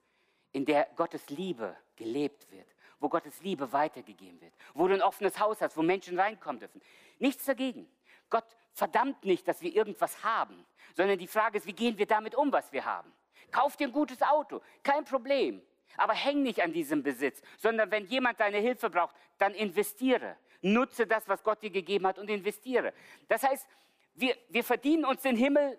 [0.52, 2.66] in der Gottes Liebe gelebt wird,
[3.00, 6.80] wo Gottes Liebe weitergegeben wird, wo du ein offenes Haus hast, wo Menschen reinkommen dürfen.
[7.18, 7.88] Nichts dagegen.
[8.30, 10.64] Gott verdammt nicht, dass wir irgendwas haben,
[10.94, 13.12] sondern die Frage ist, wie gehen wir damit um, was wir haben?
[13.50, 15.62] Kauf dir ein gutes Auto, kein Problem.
[15.98, 20.36] Aber häng nicht an diesem Besitz, sondern wenn jemand deine Hilfe braucht, dann investiere.
[20.62, 22.92] Nutze das, was Gott dir gegeben hat und investiere.
[23.28, 23.66] Das heißt,
[24.14, 25.78] wir, wir verdienen uns den Himmel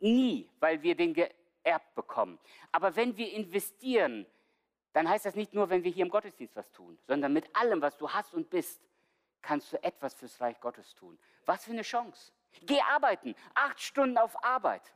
[0.00, 2.38] nie, weil wir den geerbt bekommen.
[2.72, 4.26] Aber wenn wir investieren,
[4.92, 7.80] dann heißt das nicht nur, wenn wir hier im Gottesdienst was tun, sondern mit allem,
[7.80, 8.80] was du hast und bist,
[9.42, 11.18] kannst du etwas fürs Reich Gottes tun.
[11.46, 12.32] Was für eine Chance.
[12.62, 14.92] Geh arbeiten, acht Stunden auf Arbeit.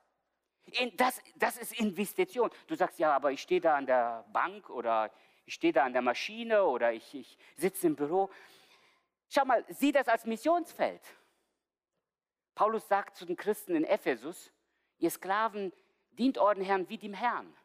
[0.97, 2.51] Das, das ist Investition.
[2.67, 5.13] Du sagst, ja, aber ich stehe da an der Bank oder
[5.45, 8.31] ich stehe da an der Maschine oder ich, ich sitze im Büro.
[9.29, 11.03] Schau mal, sieh das als Missionsfeld.
[12.55, 14.53] Paulus sagt zu den Christen in Ephesus,
[14.99, 15.73] ihr Sklaven,
[16.13, 17.57] dient euren Herrn wie dem Herrn.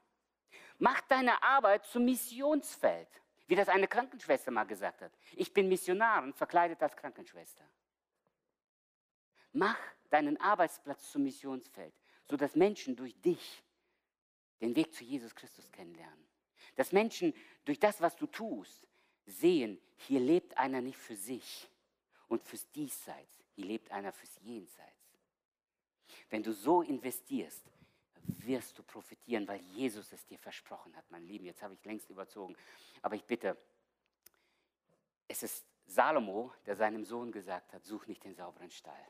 [0.79, 3.09] Mach deine Arbeit zum Missionsfeld,
[3.47, 5.11] wie das eine Krankenschwester mal gesagt hat.
[5.33, 7.63] Ich bin Missionarin, verkleidet als Krankenschwester.
[9.53, 9.77] Mach
[10.09, 11.93] deinen Arbeitsplatz zum Missionsfeld,
[12.29, 13.63] sodass Menschen durch dich
[14.61, 16.27] den Weg zu Jesus Christus kennenlernen.
[16.75, 17.33] Dass Menschen
[17.65, 18.87] durch das, was du tust,
[19.25, 21.69] sehen, hier lebt einer nicht für sich
[22.27, 25.17] und fürs Diesseits, hier lebt einer fürs Jenseits.
[26.29, 27.63] Wenn du so investierst,
[28.27, 31.45] wirst du profitieren, weil Jesus es dir versprochen hat, mein Lieben.
[31.45, 32.55] Jetzt habe ich längst überzogen.
[33.01, 33.57] Aber ich bitte,
[35.27, 39.07] es ist Salomo, der seinem Sohn gesagt hat, such nicht den sauberen Stall.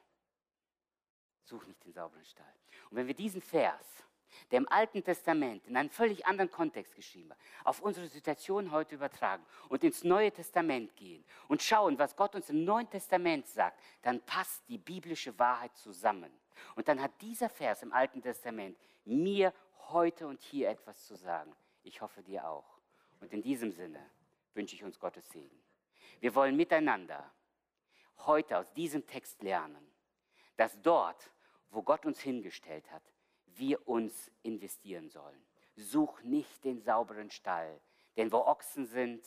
[1.47, 2.53] Such nicht den sauberen Stall.
[2.89, 4.03] Und wenn wir diesen Vers,
[4.51, 8.95] der im Alten Testament in einem völlig anderen Kontext geschrieben war, auf unsere Situation heute
[8.95, 13.79] übertragen und ins Neue Testament gehen und schauen, was Gott uns im Neuen Testament sagt,
[14.01, 16.31] dann passt die biblische Wahrheit zusammen.
[16.75, 19.53] Und dann hat dieser Vers im Alten Testament mir
[19.87, 21.55] heute und hier etwas zu sagen.
[21.83, 22.77] Ich hoffe dir auch.
[23.21, 24.05] Und in diesem Sinne
[24.53, 25.63] wünsche ich uns Gottes Segen.
[26.19, 27.31] Wir wollen miteinander
[28.25, 29.87] heute aus diesem Text lernen,
[30.57, 31.31] dass dort,
[31.69, 33.03] wo Gott uns hingestellt hat,
[33.45, 35.45] wir uns investieren sollen.
[35.75, 37.81] Such nicht den sauberen Stall,
[38.15, 39.23] denn wo Ochsen sind,